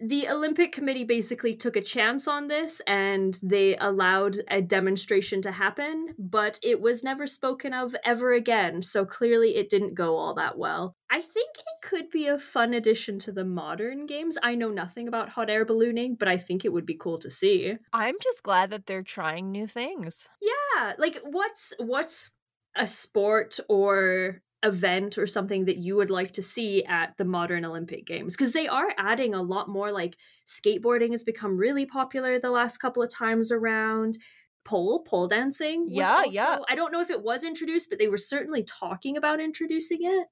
the 0.00 0.28
Olympic 0.28 0.72
Committee 0.72 1.04
basically 1.04 1.56
took 1.56 1.74
a 1.74 1.82
chance 1.82 2.28
on 2.28 2.48
this 2.48 2.80
and 2.86 3.38
they 3.42 3.76
allowed 3.78 4.38
a 4.48 4.62
demonstration 4.62 5.42
to 5.42 5.52
happen, 5.52 6.14
but 6.18 6.58
it 6.62 6.80
was 6.80 7.02
never 7.02 7.26
spoken 7.26 7.74
of 7.74 7.96
ever 8.04 8.32
again. 8.32 8.82
So 8.82 9.04
clearly 9.04 9.56
it 9.56 9.68
didn't 9.68 9.94
go 9.94 10.16
all 10.16 10.34
that 10.34 10.56
well. 10.56 10.94
I 11.10 11.20
think 11.20 11.56
it 11.58 11.82
could 11.82 12.10
be 12.10 12.26
a 12.26 12.38
fun 12.38 12.74
addition 12.74 13.18
to 13.20 13.32
the 13.32 13.44
modern 13.44 14.06
games. 14.06 14.38
I 14.42 14.54
know 14.54 14.70
nothing 14.70 15.08
about 15.08 15.30
hot 15.30 15.50
air 15.50 15.64
ballooning, 15.64 16.14
but 16.14 16.28
I 16.28 16.36
think 16.36 16.64
it 16.64 16.72
would 16.72 16.86
be 16.86 16.94
cool 16.94 17.18
to 17.18 17.30
see. 17.30 17.76
I'm 17.92 18.16
just 18.22 18.42
glad 18.42 18.70
that 18.70 18.86
they're 18.86 19.02
trying 19.02 19.50
new 19.50 19.66
things. 19.66 20.28
Yeah, 20.40 20.92
like 20.98 21.18
what's 21.24 21.72
what's 21.78 22.32
a 22.76 22.86
sport 22.86 23.58
or 23.68 24.42
event 24.62 25.18
or 25.18 25.26
something 25.26 25.64
that 25.66 25.78
you 25.78 25.96
would 25.96 26.10
like 26.10 26.32
to 26.32 26.42
see 26.42 26.84
at 26.84 27.16
the 27.16 27.24
modern 27.24 27.64
Olympic 27.64 28.06
Games? 28.06 28.36
Because 28.36 28.52
they 28.52 28.66
are 28.66 28.92
adding 28.96 29.34
a 29.34 29.42
lot 29.42 29.68
more 29.68 29.92
like 29.92 30.16
skateboarding 30.46 31.10
has 31.10 31.24
become 31.24 31.56
really 31.56 31.86
popular 31.86 32.38
the 32.38 32.50
last 32.50 32.78
couple 32.78 33.02
of 33.02 33.10
times 33.10 33.52
around. 33.52 34.18
Pole 34.64 35.02
pole 35.02 35.26
dancing 35.26 35.86
yeah 35.88 36.16
also, 36.16 36.30
yeah 36.30 36.58
I 36.68 36.74
don't 36.74 36.92
know 36.92 37.00
if 37.00 37.08
it 37.08 37.22
was 37.22 37.42
introduced 37.42 37.88
but 37.88 37.98
they 37.98 38.08
were 38.08 38.18
certainly 38.18 38.62
talking 38.62 39.16
about 39.16 39.40
introducing 39.40 40.00
it. 40.02 40.26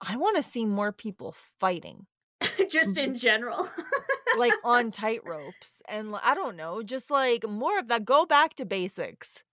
I 0.00 0.16
want 0.16 0.36
to 0.36 0.42
see 0.42 0.64
more 0.64 0.90
people 0.90 1.36
fighting. 1.60 2.06
Just 2.68 2.98
in 2.98 3.10
mm-hmm. 3.10 3.14
general. 3.14 3.68
Like 4.36 4.54
on 4.64 4.90
tight 4.90 5.20
ropes 5.24 5.82
and 5.88 6.16
I 6.20 6.34
don't 6.34 6.56
know 6.56 6.82
just 6.82 7.10
like 7.10 7.48
more 7.48 7.78
of 7.78 7.88
that 7.88 8.04
go 8.04 8.26
back 8.26 8.54
to 8.54 8.64
basics 8.64 9.44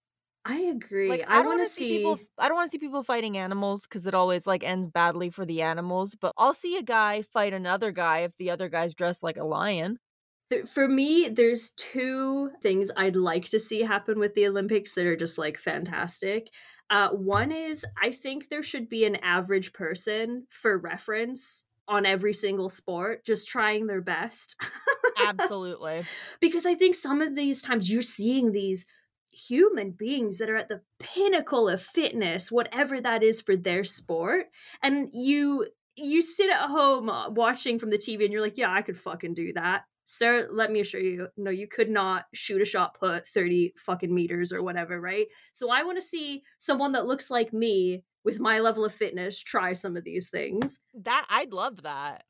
I 0.47 0.59
agree. 0.59 1.09
Like, 1.09 1.25
I, 1.27 1.39
I 1.39 1.45
want 1.45 1.59
to 1.59 1.67
see... 1.67 1.89
see 1.89 1.97
people. 1.97 2.19
I 2.39 2.47
don't 2.47 2.55
want 2.55 2.71
to 2.71 2.71
see 2.71 2.79
people 2.79 3.03
fighting 3.03 3.37
animals 3.37 3.83
because 3.83 4.07
it 4.07 4.13
always 4.13 4.47
like 4.47 4.63
ends 4.63 4.87
badly 4.87 5.29
for 5.29 5.45
the 5.45 5.61
animals. 5.61 6.15
But 6.15 6.33
I'll 6.37 6.53
see 6.53 6.77
a 6.77 6.81
guy 6.83 7.21
fight 7.21 7.53
another 7.53 7.91
guy 7.91 8.19
if 8.19 8.35
the 8.37 8.49
other 8.49 8.69
guy's 8.69 8.95
dressed 8.95 9.23
like 9.23 9.37
a 9.37 9.43
lion. 9.43 9.99
For 10.65 10.87
me, 10.87 11.27
there's 11.27 11.71
two 11.71 12.51
things 12.61 12.89
I'd 12.95 13.17
like 13.17 13.49
to 13.49 13.59
see 13.59 13.81
happen 13.81 14.17
with 14.17 14.33
the 14.33 14.47
Olympics 14.47 14.93
that 14.93 15.05
are 15.05 15.17
just 15.17 15.37
like 15.37 15.57
fantastic. 15.57 16.49
Uh, 16.89 17.09
one 17.09 17.51
is 17.51 17.85
I 18.01 18.11
think 18.11 18.47
there 18.47 18.63
should 18.63 18.87
be 18.87 19.03
an 19.03 19.17
average 19.17 19.73
person 19.73 20.47
for 20.49 20.77
reference 20.77 21.65
on 21.89 22.05
every 22.05 22.33
single 22.33 22.69
sport, 22.69 23.25
just 23.25 23.47
trying 23.47 23.87
their 23.87 24.01
best. 24.01 24.55
Absolutely. 25.17 26.03
because 26.39 26.65
I 26.65 26.75
think 26.75 26.95
some 26.95 27.21
of 27.21 27.35
these 27.35 27.61
times 27.61 27.91
you're 27.91 28.01
seeing 28.01 28.51
these 28.51 28.85
human 29.37 29.91
beings 29.91 30.37
that 30.39 30.49
are 30.49 30.55
at 30.55 30.69
the 30.69 30.81
pinnacle 30.99 31.69
of 31.69 31.81
fitness 31.81 32.51
whatever 32.51 32.99
that 32.99 33.21
is 33.21 33.39
for 33.39 33.55
their 33.55 33.83
sport 33.83 34.47
and 34.81 35.09
you 35.13 35.65
you 35.97 36.21
sit 36.21 36.49
at 36.49 36.69
home 36.69 37.09
uh, 37.09 37.29
watching 37.29 37.79
from 37.79 37.89
the 37.89 37.97
TV 37.97 38.23
and 38.23 38.31
you're 38.31 38.41
like 38.41 38.57
yeah 38.57 38.71
I 38.71 38.81
could 38.81 38.97
fucking 38.97 39.33
do 39.33 39.53
that. 39.53 39.83
Sir 40.05 40.47
let 40.51 40.71
me 40.71 40.79
assure 40.79 41.01
you 41.01 41.27
no 41.35 41.51
you 41.51 41.67
could 41.67 41.89
not 41.89 42.25
shoot 42.33 42.61
a 42.61 42.65
shot 42.65 42.97
put 42.99 43.27
30 43.27 43.73
fucking 43.77 44.13
meters 44.13 44.53
or 44.53 44.63
whatever 44.63 45.01
right? 45.01 45.27
So 45.53 45.69
I 45.69 45.83
want 45.83 45.97
to 45.97 46.01
see 46.01 46.43
someone 46.57 46.93
that 46.93 47.05
looks 47.05 47.29
like 47.29 47.51
me 47.51 48.03
with 48.23 48.39
my 48.39 48.59
level 48.59 48.85
of 48.85 48.93
fitness 48.93 49.41
try 49.41 49.73
some 49.73 49.97
of 49.97 50.03
these 50.03 50.29
things. 50.29 50.79
That 50.93 51.25
I'd 51.29 51.51
love 51.51 51.83
that 51.83 52.23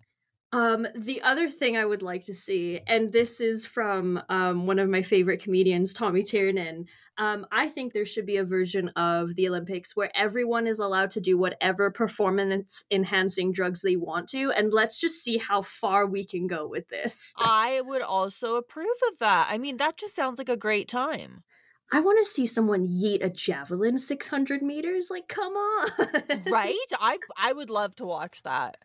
um, 0.54 0.88
the 0.96 1.22
other 1.24 1.50
thing 1.50 1.76
I 1.76 1.86
would 1.86 2.02
like 2.02 2.24
to 2.26 2.34
see, 2.34 2.80
and 2.88 3.12
this 3.12 3.42
is 3.42 3.66
from 3.66 4.22
um, 4.30 4.66
one 4.66 4.80
of 4.80 4.90
my 4.90 5.02
favorite 5.02 5.42
comedians, 5.42 5.94
Tommy 5.94 6.24
Tiernan. 6.24 6.86
Um, 7.18 7.46
I 7.52 7.68
think 7.68 7.92
there 7.92 8.06
should 8.06 8.26
be 8.26 8.38
a 8.38 8.46
version 8.46 8.90
of 8.90 9.36
the 9.36 9.50
Olympics 9.50 9.96
where 9.96 10.12
everyone 10.16 10.66
is 10.66 10.80
allowed 10.80 11.12
to 11.12 11.22
do 11.22 11.38
whatever 11.38 11.92
performance 11.92 12.84
enhancing 12.90 13.52
drugs 13.52 13.82
they 13.82 13.98
want 13.98 14.30
to, 14.30 14.52
and 14.52 14.72
let's 14.72 15.02
just 15.02 15.22
see 15.22 15.38
how 15.38 15.62
far 15.64 16.06
we 16.06 16.24
can 16.24 16.48
go 16.48 16.66
with 16.66 16.88
this. 16.88 17.34
I 17.38 17.82
would 17.82 18.02
also 18.02 18.56
approve 18.56 18.88
of 19.12 19.20
that. 19.20 19.48
I 19.50 19.58
mean, 19.58 19.78
that 19.78 19.98
just 19.98 20.16
sounds 20.16 20.38
like 20.38 20.50
a 20.50 20.56
great 20.56 20.88
time. 20.88 21.44
I 21.92 22.00
want 22.00 22.26
to 22.26 22.30
see 22.30 22.46
someone 22.46 22.88
yeet 22.88 23.24
a 23.24 23.30
javelin 23.30 23.98
600 23.98 24.62
meters. 24.62 25.10
Like, 25.10 25.28
come 25.28 25.54
on. 25.54 25.90
right? 26.48 26.76
I 27.00 27.18
I 27.38 27.52
would 27.52 27.70
love 27.70 27.96
to 27.96 28.06
watch 28.06 28.44
that. 28.44 28.78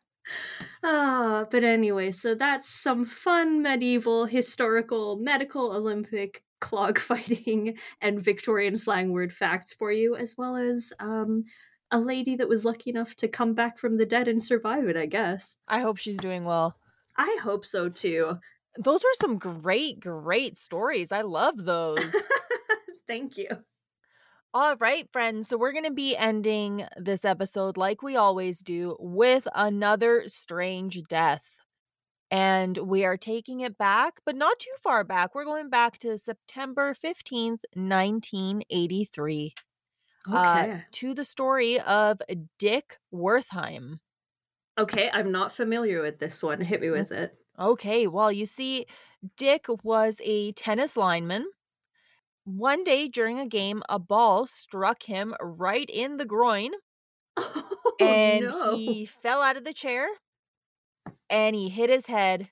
Ah, 0.83 1.47
but 1.51 1.65
anyway, 1.65 2.11
so 2.11 2.35
that's 2.35 2.69
some 2.69 3.05
fun 3.05 3.63
medieval, 3.63 4.27
historical, 4.27 5.17
medical 5.17 5.73
Olympic 5.73 6.45
clog 6.61 6.99
fighting 7.11 7.79
and 8.01 8.21
Victorian 8.21 8.77
slang 8.77 9.13
word 9.13 9.33
facts 9.33 9.73
for 9.73 9.93
you, 9.93 10.17
as 10.17 10.37
well 10.37 10.57
as 10.57 10.93
um, 10.99 11.45
a 11.91 11.99
lady 11.99 12.35
that 12.37 12.49
was 12.49 12.65
lucky 12.65 12.91
enough 12.91 13.15
to 13.17 13.29
come 13.29 13.55
back 13.55 13.79
from 13.79 13.97
the 13.97 14.07
dead 14.07 14.29
and 14.29 14.43
survive 14.43 14.89
it, 14.89 14.97
I 14.97 15.07
guess. 15.07 15.57
I 15.69 15.81
hope 15.81 15.99
she's 15.99 16.19
doing 16.19 16.45
well. 16.45 16.77
I 17.17 17.39
hope 17.43 17.65
so 17.65 17.89
too. 17.89 18.39
Those 18.79 19.03
were 19.03 19.15
some 19.21 19.39
great, 19.39 20.01
great 20.01 20.57
stories. 20.57 21.13
I 21.13 21.23
love 21.23 21.65
those. 21.65 22.15
Thank 23.07 23.37
you. 23.37 23.49
All 24.55 24.77
right, 24.77 25.09
friends. 25.11 25.49
So 25.49 25.57
we're 25.57 25.73
going 25.73 25.87
to 25.87 25.91
be 25.91 26.15
ending 26.15 26.87
this 26.99 27.25
episode 27.25 27.79
like 27.79 28.03
we 28.03 28.17
always 28.17 28.59
do 28.59 28.97
with 29.01 29.49
another 29.55 30.25
strange 30.27 31.03
death. 31.09 31.43
And 32.31 32.77
we 32.77 33.03
are 33.07 33.17
taking 33.17 33.61
it 33.61 33.79
back, 33.79 34.21
but 34.27 34.37
not 34.37 34.59
too 34.59 34.75
far 34.83 35.05
back. 35.05 35.35
We're 35.35 35.47
going 35.47 35.71
back 35.71 35.99
to 36.01 36.19
September 36.19 36.93
15th, 36.93 37.65
1983. 37.73 39.55
Okay. 40.29 40.37
Uh, 40.37 40.79
to 40.93 41.15
the 41.15 41.25
story 41.25 41.81
of 41.81 42.21
Dick 42.59 42.99
Wertheim. 43.13 44.01
Okay, 44.79 45.11
I'm 45.15 45.33
not 45.33 45.55
familiar 45.55 46.03
with 46.03 46.19
this 46.19 46.43
one. 46.43 46.61
Hit 46.61 46.83
me 46.83 46.91
with 46.91 47.11
it. 47.11 47.35
Okay, 47.59 48.07
well, 48.07 48.31
you 48.31 48.45
see, 48.45 48.85
Dick 49.39 49.65
was 49.83 50.21
a 50.23 50.53
tennis 50.53 50.97
lineman 50.97 51.47
one 52.45 52.85
day 52.85 53.09
during 53.09 53.39
a 53.39 53.47
game, 53.47 53.83
a 53.89 53.99
ball 53.99 54.47
struck 54.47 55.05
him 55.05 55.35
right 55.41 55.89
in 55.91 56.17
the 56.17 56.25
groin 56.25 56.73
Oh, 58.01 58.17
and 58.29 58.51
no. 58.51 58.81
he 58.81 59.07
fell 59.07 59.43
out 59.43 59.57
of 59.57 59.65
the 59.65 59.73
chair 59.73 60.09
and 61.29 61.55
he 61.57 61.69
hit 61.69 61.91
his 61.91 62.07
head 62.07 62.51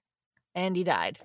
and 0.55 0.76
he 0.76 0.84
died. 0.84 1.20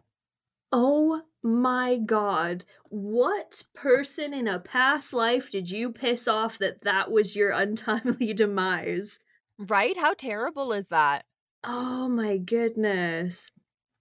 Oh 0.72 1.24
my 1.42 1.98
god. 1.98 2.66
What 2.90 3.64
person 3.74 4.32
in 4.34 4.48
a 4.48 4.60
past 4.60 5.12
life 5.14 5.50
did 5.50 5.72
you 5.72 5.92
piss 5.92 6.28
off 6.28 6.58
that 6.60 6.82
that 6.82 7.10
was 7.12 7.36
your 7.36 7.50
untimely 7.52 8.32
demise? 8.36 9.20
Right? 9.58 9.98
How 9.98 10.14
terrible 10.14 10.72
is 10.74 10.88
that? 10.90 11.26
Oh 11.66 12.08
my 12.08 12.38
goodness. 12.38 13.52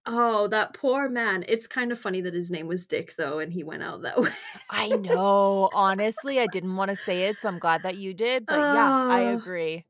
Oh, 0.07 0.47
that 0.47 0.73
poor 0.73 1.09
man. 1.09 1.43
It's 1.47 1.67
kind 1.67 1.91
of 1.91 1.99
funny 1.99 2.21
that 2.21 2.33
his 2.33 2.51
name 2.51 2.67
was 2.67 2.85
Dick, 2.85 3.15
though, 3.17 3.39
and 3.39 3.51
he 3.51 3.63
went 3.63 3.83
out 3.83 4.03
that 4.03 4.19
way. 4.21 4.29
I 4.69 4.89
know. 4.89 5.69
Honestly, 5.73 6.39
I 6.39 6.47
didn't 6.47 6.75
want 6.75 6.89
to 6.89 6.95
say 6.95 7.23
it, 7.23 7.37
so 7.37 7.49
I'm 7.49 7.59
glad 7.59 7.83
that 7.83 7.97
you 7.97 8.13
did. 8.13 8.45
But 8.45 8.59
yeah, 8.59 9.07
I 9.09 9.21
agree. 9.21 9.85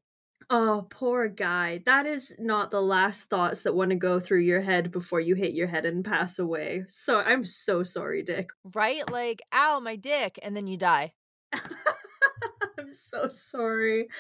Oh, 0.50 0.88
poor 0.90 1.28
guy. 1.28 1.82
That 1.86 2.06
is 2.06 2.36
not 2.38 2.70
the 2.72 2.82
last 2.82 3.30
thoughts 3.30 3.64
that 3.64 3.76
want 3.76 3.90
to 3.90 3.96
go 3.96 4.20
through 4.20 4.42
your 4.42 4.62
head 4.62 4.92
before 4.92 5.20
you 5.20 5.36
hit 5.36 5.54
your 5.54 5.68
head 5.68 5.86
and 5.86 6.06
pass 6.06 6.38
away. 6.38 6.86
So 6.88 7.20
I'm 7.20 7.44
so 7.44 7.84
sorry, 7.84 8.22
Dick. 8.22 8.52
Right? 8.74 9.10
Like, 9.10 9.42
ow, 9.52 9.80
my 9.80 9.96
dick. 9.96 10.38
And 10.44 10.56
then 10.56 10.68
you 10.68 10.78
die. 10.78 11.14
I'm 11.54 12.94
so 12.94 13.30
sorry. 13.30 14.08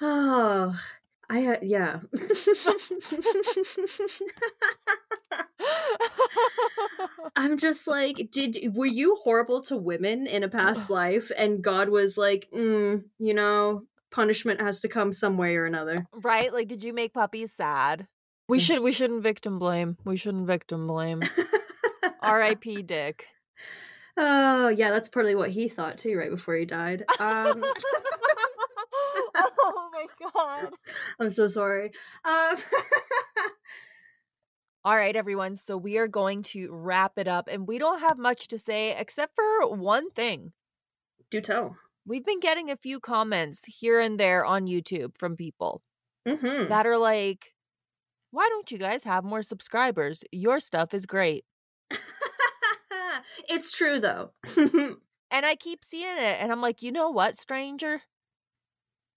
Oh, 0.00 0.74
I 1.30 1.46
uh, 1.46 1.56
yeah. 1.62 2.00
I'm 7.36 7.58
just 7.58 7.86
like, 7.86 8.28
did 8.30 8.56
were 8.74 8.86
you 8.86 9.16
horrible 9.22 9.62
to 9.62 9.76
women 9.76 10.26
in 10.26 10.42
a 10.42 10.48
past 10.48 10.90
life? 10.90 11.30
And 11.36 11.62
God 11.62 11.88
was 11.88 12.16
like, 12.18 12.48
mm, 12.54 13.04
you 13.18 13.34
know, 13.34 13.84
punishment 14.10 14.60
has 14.60 14.80
to 14.82 14.88
come 14.88 15.12
some 15.12 15.36
way 15.36 15.56
or 15.56 15.66
another. 15.66 16.06
right? 16.22 16.52
Like, 16.52 16.68
did 16.68 16.84
you 16.84 16.92
make 16.92 17.12
puppies 17.12 17.52
sad? 17.52 18.06
We 18.48 18.58
should 18.58 18.80
we 18.80 18.92
shouldn't 18.92 19.22
victim 19.22 19.58
blame. 19.58 19.96
We 20.04 20.16
shouldn't 20.16 20.46
victim 20.46 20.86
blame. 20.86 21.22
R.I.P. 22.22 22.82
Dick. 22.82 23.26
oh 24.16 24.68
yeah, 24.68 24.90
that's 24.90 25.08
partly 25.08 25.34
what 25.34 25.50
he 25.50 25.68
thought 25.68 25.98
too, 25.98 26.16
right 26.16 26.30
before 26.30 26.54
he 26.54 26.66
died. 26.66 27.04
Um, 27.18 27.64
oh 29.34 29.83
my 30.22 30.30
god. 30.34 30.70
I'm 31.20 31.30
so 31.30 31.48
sorry. 31.48 31.92
Um, 32.24 32.56
All 34.84 34.96
right, 34.96 35.16
everyone. 35.16 35.56
So 35.56 35.76
we 35.78 35.96
are 35.96 36.08
going 36.08 36.42
to 36.44 36.68
wrap 36.70 37.12
it 37.16 37.26
up, 37.26 37.48
and 37.50 37.66
we 37.66 37.78
don't 37.78 38.00
have 38.00 38.18
much 38.18 38.48
to 38.48 38.58
say 38.58 38.94
except 38.98 39.34
for 39.34 39.66
one 39.74 40.10
thing. 40.10 40.52
do 41.30 41.40
tell. 41.40 41.76
We've 42.06 42.24
been 42.24 42.40
getting 42.40 42.70
a 42.70 42.76
few 42.76 43.00
comments 43.00 43.64
here 43.64 43.98
and 43.98 44.20
there 44.20 44.44
on 44.44 44.66
YouTube 44.66 45.16
from 45.18 45.36
people 45.36 45.82
Mm-hmm. 46.28 46.68
that 46.70 46.86
are 46.86 46.96
like, 46.98 47.52
why 48.30 48.46
don't 48.50 48.70
you 48.70 48.78
guys 48.78 49.04
have 49.04 49.24
more 49.24 49.42
subscribers? 49.42 50.24
Your 50.32 50.58
stuff 50.58 50.94
is 50.94 51.04
great. 51.06 51.44
it's 53.48 53.70
true 53.76 54.00
though. 54.00 54.32
And 55.30 55.44
I 55.44 55.56
keep 55.56 55.84
seeing 55.84 56.16
it, 56.16 56.36
and 56.40 56.52
I'm 56.52 56.60
like, 56.60 56.80
you 56.80 56.92
know 56.92 57.10
what, 57.10 57.36
stranger? 57.36 58.02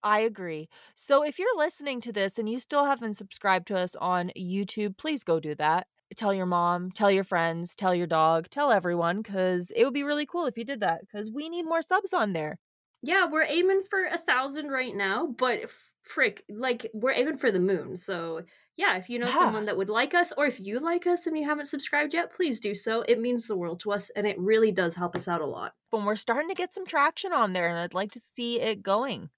I 0.03 0.19
agree. 0.19 0.69
So 0.95 1.23
if 1.23 1.39
you're 1.39 1.57
listening 1.57 2.01
to 2.01 2.13
this 2.13 2.37
and 2.39 2.47
you 2.47 2.59
still 2.59 2.85
haven't 2.85 3.15
subscribed 3.15 3.67
to 3.67 3.77
us 3.77 3.95
on 3.95 4.31
YouTube, 4.37 4.97
please 4.97 5.23
go 5.23 5.39
do 5.39 5.55
that. 5.55 5.87
Tell 6.15 6.33
your 6.33 6.45
mom, 6.45 6.91
tell 6.91 7.11
your 7.11 7.23
friends, 7.25 7.75
tell 7.75 7.93
your 7.93 8.07
dog, 8.07 8.49
tell 8.49 8.71
everyone, 8.71 9.21
because 9.21 9.71
it 9.75 9.83
would 9.83 9.93
be 9.93 10.03
really 10.03 10.25
cool 10.25 10.45
if 10.45 10.57
you 10.57 10.63
did 10.63 10.79
that, 10.79 11.01
because 11.01 11.29
we 11.31 11.49
need 11.49 11.63
more 11.63 11.81
subs 11.81 12.13
on 12.13 12.31
there. 12.33 12.57
yeah, 13.03 13.27
we're 13.29 13.43
aiming 13.45 13.83
for 13.89 14.05
a 14.05 14.17
thousand 14.17 14.69
right 14.69 14.95
now, 14.95 15.27
but 15.27 15.63
f- 15.65 15.93
frick, 16.01 16.43
like 16.49 16.89
we're 16.93 17.11
aiming 17.13 17.37
for 17.37 17.51
the 17.51 17.59
moon. 17.59 17.95
So 17.95 18.43
yeah, 18.75 18.97
if 18.97 19.09
you 19.09 19.19
know 19.19 19.29
Yeah. 19.29 19.31
someone 19.31 19.65
that 19.65 19.77
would 19.77 19.89
like 19.89 20.13
us, 20.13 20.33
or 20.35 20.45
if 20.47 20.59
you 20.59 20.79
like 20.79 21.05
us 21.07 21.27
and 21.27 21.37
you 21.37 21.45
haven't 21.45 21.67
subscribed 21.67 22.13
yet, 22.13 22.33
please 22.33 22.59
do 22.59 22.73
so. 22.75 23.01
It 23.03 23.19
means 23.19 23.47
the 23.47 23.55
world 23.57 23.79
to 23.81 23.91
us, 23.91 24.09
and 24.11 24.25
it 24.27 24.39
really 24.39 24.71
does 24.71 24.95
help 24.95 25.15
us 25.15 25.27
out 25.27 25.41
a 25.41 25.45
lot. 25.45 25.75
But 25.91 26.03
we're 26.05 26.15
starting 26.15 26.47
to 26.49 26.55
get 26.55 26.73
some 26.73 26.85
traction 26.85 27.33
on 27.33 27.51
there, 27.53 27.67
and 27.69 27.77
I'd 27.77 27.93
like 27.93 28.11
to 28.11 28.19
see 28.19 28.59
it 28.61 28.81
going. 28.83 29.29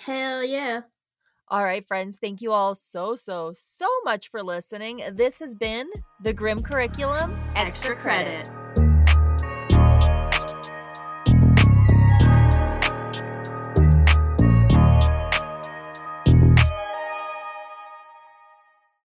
Hell 0.00 0.44
yeah. 0.44 0.82
All 1.48 1.62
right, 1.62 1.86
friends, 1.86 2.16
thank 2.16 2.40
you 2.40 2.52
all 2.52 2.74
so, 2.74 3.14
so, 3.14 3.52
so 3.54 3.86
much 4.04 4.28
for 4.28 4.42
listening. 4.42 5.02
This 5.12 5.38
has 5.40 5.54
been 5.54 5.88
the 6.22 6.32
Grim 6.32 6.62
Curriculum 6.62 7.36
Extra 7.54 7.94
credit. 7.94 8.50